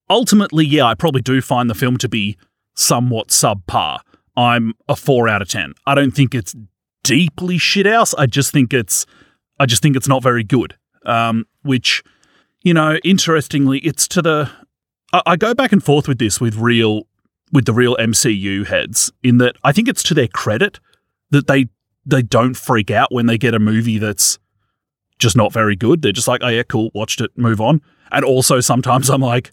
ultimately, 0.10 0.65
yeah, 0.65 0.86
I 0.86 0.93
probably 0.95 1.21
do 1.21 1.41
find 1.41 1.69
the 1.69 1.75
film 1.75 1.97
to 1.97 2.10
be 2.10 2.38
somewhat 2.75 3.29
subpar. 3.29 3.99
I'm 4.36 4.73
a 4.88 4.95
four 4.95 5.27
out 5.27 5.41
of 5.41 5.47
ten. 5.47 5.73
I 5.86 5.95
don't 5.95 6.12
think 6.12 6.34
it's 6.34 6.56
deeply 7.03 7.58
shithouse. 7.58 8.13
I 8.17 8.25
just 8.25 8.51
think 8.51 8.73
it's 8.73 9.06
I 9.60 9.65
just 9.65 9.82
think 9.82 9.95
it's 9.95 10.08
not 10.08 10.23
very 10.23 10.43
good. 10.43 10.75
Um, 11.06 11.45
which, 11.63 12.03
you 12.63 12.73
know, 12.73 12.97
interestingly, 13.03 13.79
it's 13.79 14.08
to 14.10 14.21
the 14.21 14.51
I, 15.12 15.21
I 15.25 15.36
go 15.36 15.53
back 15.53 15.71
and 15.71 15.84
forth 15.84 16.08
with 16.08 16.19
this 16.19 16.39
with 16.39 16.56
real 16.56 17.08
with 17.51 17.65
the 17.65 17.73
real 17.73 17.95
MCU 17.97 18.65
heads 18.65 19.12
in 19.21 19.38
that 19.38 19.56
I 19.63 19.71
think 19.71 19.88
it's 19.88 20.03
to 20.03 20.13
their 20.13 20.27
credit 20.27 20.79
that 21.29 21.47
they 21.47 21.67
they 22.06 22.21
don't 22.21 22.56
freak 22.56 22.91
out 22.91 23.12
when 23.12 23.27
they 23.27 23.38
get 23.38 23.53
a 23.53 23.60
movie 23.60 23.97
that's 23.97 24.39
just 25.23 25.36
not 25.36 25.51
very 25.51 25.75
good. 25.75 26.01
They're 26.03 26.12
just 26.12 26.27
like, 26.27 26.41
oh 26.43 26.49
yeah, 26.49 26.62
cool, 26.63 26.91
watched 26.93 27.19
it, 27.21 27.31
move 27.36 27.59
on. 27.59 27.81
And 28.12 28.23
also 28.23 28.59
sometimes 28.59 29.09
I'm 29.09 29.21
like, 29.21 29.51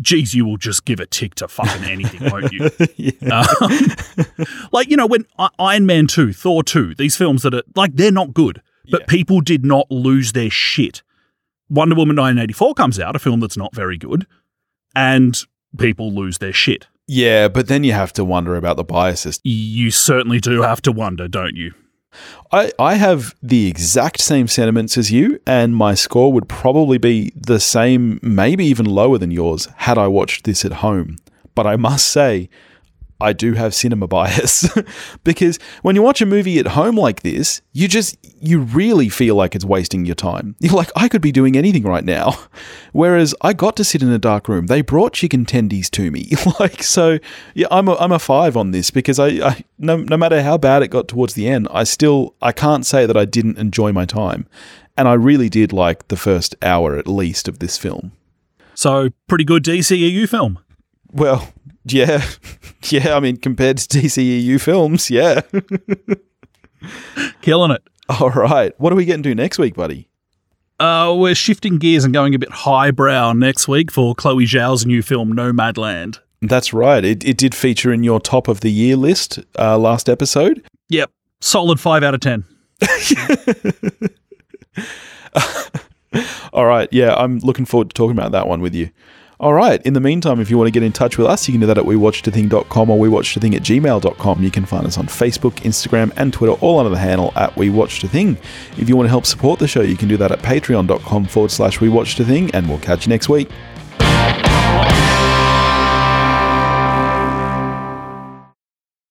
geez, 0.00 0.34
you 0.34 0.44
will 0.44 0.56
just 0.56 0.84
give 0.84 0.98
a 0.98 1.06
tick 1.06 1.36
to 1.36 1.46
fucking 1.46 1.84
anything, 1.84 2.28
won't 2.30 2.52
you? 2.52 2.68
yeah. 2.96 3.44
Um, 3.60 3.78
like, 4.72 4.88
you 4.90 4.96
know, 4.96 5.06
when 5.06 5.26
Iron 5.58 5.86
Man 5.86 6.06
2, 6.08 6.32
Thor 6.32 6.62
2, 6.64 6.94
these 6.96 7.14
films 7.16 7.42
that 7.42 7.54
are 7.54 7.62
like, 7.76 7.94
they're 7.94 8.10
not 8.10 8.34
good, 8.34 8.62
but 8.90 9.02
Yeah. 9.02 9.06
people 9.06 9.40
did 9.40 9.64
not 9.64 9.86
lose 9.90 10.32
their 10.32 10.50
shit. 10.50 11.02
Wonder 11.68 11.94
Woman 11.94 12.16
1984 12.16 12.74
comes 12.74 12.98
out, 12.98 13.14
a 13.14 13.20
film 13.20 13.38
that's 13.40 13.56
not 13.56 13.74
very 13.74 13.96
good, 13.98 14.26
and 14.96 15.38
people 15.78 16.12
lose 16.12 16.38
their 16.38 16.52
shit. 16.52 16.88
Yeah, 17.06 17.48
but 17.48 17.68
then 17.68 17.84
you 17.84 17.92
have 17.92 18.12
to 18.14 18.24
wonder 18.24 18.56
about 18.56 18.76
the 18.76 18.84
biases. 18.84 19.38
You 19.44 19.90
certainly 19.90 20.40
do 20.40 20.62
have 20.62 20.80
to 20.82 20.92
wonder, 20.92 21.28
don't 21.28 21.56
you? 21.56 21.74
I, 22.52 22.72
I 22.78 22.94
have 22.94 23.34
the 23.42 23.68
exact 23.68 24.20
same 24.20 24.48
sentiments 24.48 24.98
as 24.98 25.12
you, 25.12 25.40
and 25.46 25.76
my 25.76 25.94
score 25.94 26.32
would 26.32 26.48
probably 26.48 26.98
be 26.98 27.32
the 27.36 27.60
same, 27.60 28.18
maybe 28.22 28.64
even 28.66 28.86
lower 28.86 29.18
than 29.18 29.30
yours, 29.30 29.68
had 29.76 29.98
I 29.98 30.08
watched 30.08 30.44
this 30.44 30.64
at 30.64 30.74
home. 30.74 31.16
But 31.54 31.66
I 31.66 31.76
must 31.76 32.06
say, 32.06 32.48
I 33.20 33.32
do 33.32 33.54
have 33.54 33.74
cinema 33.74 34.06
bias 34.08 34.68
because 35.24 35.58
when 35.82 35.96
you 35.96 36.02
watch 36.02 36.20
a 36.20 36.26
movie 36.26 36.58
at 36.58 36.68
home 36.68 36.96
like 36.96 37.22
this, 37.22 37.62
you 37.72 37.88
just, 37.88 38.16
you 38.40 38.60
really 38.60 39.08
feel 39.08 39.34
like 39.34 39.54
it's 39.54 39.64
wasting 39.64 40.04
your 40.04 40.14
time. 40.14 40.56
You're 40.60 40.74
like, 40.74 40.90
I 40.96 41.08
could 41.08 41.22
be 41.22 41.32
doing 41.32 41.56
anything 41.56 41.82
right 41.82 42.04
now. 42.04 42.38
Whereas 42.92 43.34
I 43.40 43.52
got 43.52 43.76
to 43.76 43.84
sit 43.84 44.02
in 44.02 44.10
a 44.10 44.18
dark 44.18 44.48
room. 44.48 44.66
They 44.66 44.82
brought 44.82 45.12
chicken 45.12 45.44
tendies 45.44 45.90
to 45.90 46.10
me. 46.10 46.30
like, 46.60 46.82
so 46.82 47.18
yeah, 47.54 47.66
I'm 47.70 47.88
a, 47.88 47.94
I'm 47.96 48.12
a 48.12 48.18
five 48.18 48.56
on 48.56 48.70
this 48.70 48.90
because 48.90 49.18
I, 49.18 49.28
I 49.28 49.64
no, 49.78 49.96
no 49.96 50.16
matter 50.16 50.42
how 50.42 50.58
bad 50.58 50.82
it 50.82 50.88
got 50.88 51.08
towards 51.08 51.34
the 51.34 51.48
end, 51.48 51.68
I 51.70 51.84
still, 51.84 52.34
I 52.42 52.52
can't 52.52 52.86
say 52.86 53.06
that 53.06 53.16
I 53.16 53.24
didn't 53.24 53.58
enjoy 53.58 53.92
my 53.92 54.06
time. 54.06 54.46
And 54.96 55.08
I 55.08 55.14
really 55.14 55.48
did 55.48 55.72
like 55.72 56.08
the 56.08 56.16
first 56.16 56.54
hour 56.62 56.96
at 56.96 57.06
least 57.06 57.48
of 57.48 57.58
this 57.58 57.78
film. 57.78 58.12
So, 58.74 59.10
pretty 59.28 59.44
good 59.44 59.64
DCEU 59.64 60.28
film. 60.28 60.58
Well, 61.12 61.52
yeah, 61.84 62.24
yeah. 62.90 63.16
I 63.16 63.20
mean, 63.20 63.36
compared 63.36 63.78
to 63.78 63.98
DCEU 63.98 64.60
films, 64.60 65.10
yeah. 65.10 65.40
Killing 67.42 67.72
it. 67.72 67.82
All 68.08 68.30
right. 68.30 68.72
What 68.78 68.92
are 68.92 68.96
we 68.96 69.04
getting 69.04 69.22
to 69.24 69.34
next 69.34 69.58
week, 69.58 69.74
buddy? 69.74 70.08
Uh, 70.80 71.14
we're 71.16 71.34
shifting 71.34 71.78
gears 71.78 72.04
and 72.04 72.14
going 72.14 72.34
a 72.34 72.38
bit 72.38 72.50
highbrow 72.50 73.34
next 73.34 73.68
week 73.68 73.90
for 73.90 74.14
Chloe 74.14 74.46
Zhao's 74.46 74.86
new 74.86 75.02
film 75.02 75.34
Nomadland. 75.34 76.20
That's 76.40 76.72
right. 76.72 77.04
It, 77.04 77.22
it 77.22 77.36
did 77.36 77.54
feature 77.54 77.92
in 77.92 78.02
your 78.02 78.18
top 78.18 78.48
of 78.48 78.60
the 78.60 78.70
year 78.70 78.96
list 78.96 79.40
uh, 79.58 79.76
last 79.76 80.08
episode. 80.08 80.64
Yep, 80.88 81.10
solid 81.40 81.78
five 81.78 82.02
out 82.02 82.14
of 82.14 82.20
ten. 82.20 82.44
All 86.52 86.64
right. 86.64 86.88
Yeah, 86.90 87.14
I'm 87.14 87.38
looking 87.40 87.66
forward 87.66 87.90
to 87.90 87.94
talking 87.94 88.16
about 88.16 88.32
that 88.32 88.48
one 88.48 88.62
with 88.62 88.74
you. 88.74 88.88
All 89.40 89.54
right. 89.54 89.80
In 89.86 89.94
the 89.94 90.00
meantime, 90.00 90.38
if 90.38 90.50
you 90.50 90.58
want 90.58 90.68
to 90.68 90.70
get 90.70 90.82
in 90.82 90.92
touch 90.92 91.16
with 91.16 91.26
us, 91.26 91.48
you 91.48 91.52
can 91.54 91.62
do 91.62 91.66
that 91.66 91.78
at 91.78 91.84
wewatchedathing.com 91.84 92.90
or 92.90 92.98
wewatchedathing 92.98 93.54
at 93.54 93.62
gmail.com. 93.62 94.42
You 94.42 94.50
can 94.50 94.66
find 94.66 94.86
us 94.86 94.98
on 94.98 95.06
Facebook, 95.06 95.52
Instagram, 95.62 96.12
and 96.18 96.30
Twitter, 96.30 96.52
all 96.60 96.78
under 96.78 96.90
the 96.90 96.98
handle 96.98 97.32
at 97.36 97.54
wewatchedathing. 97.54 98.36
If 98.76 98.90
you 98.90 98.96
want 98.96 99.06
to 99.06 99.10
help 99.10 99.24
support 99.24 99.58
the 99.58 99.66
show, 99.66 99.80
you 99.80 99.96
can 99.96 100.08
do 100.08 100.18
that 100.18 100.30
at 100.30 100.40
patreon.com 100.40 101.24
forward 101.24 101.50
slash 101.50 101.78
wewatchedathing, 101.78 102.50
and 102.52 102.68
we'll 102.68 102.80
catch 102.80 103.06
you 103.06 103.10
next 103.10 103.30
week. 103.30 103.48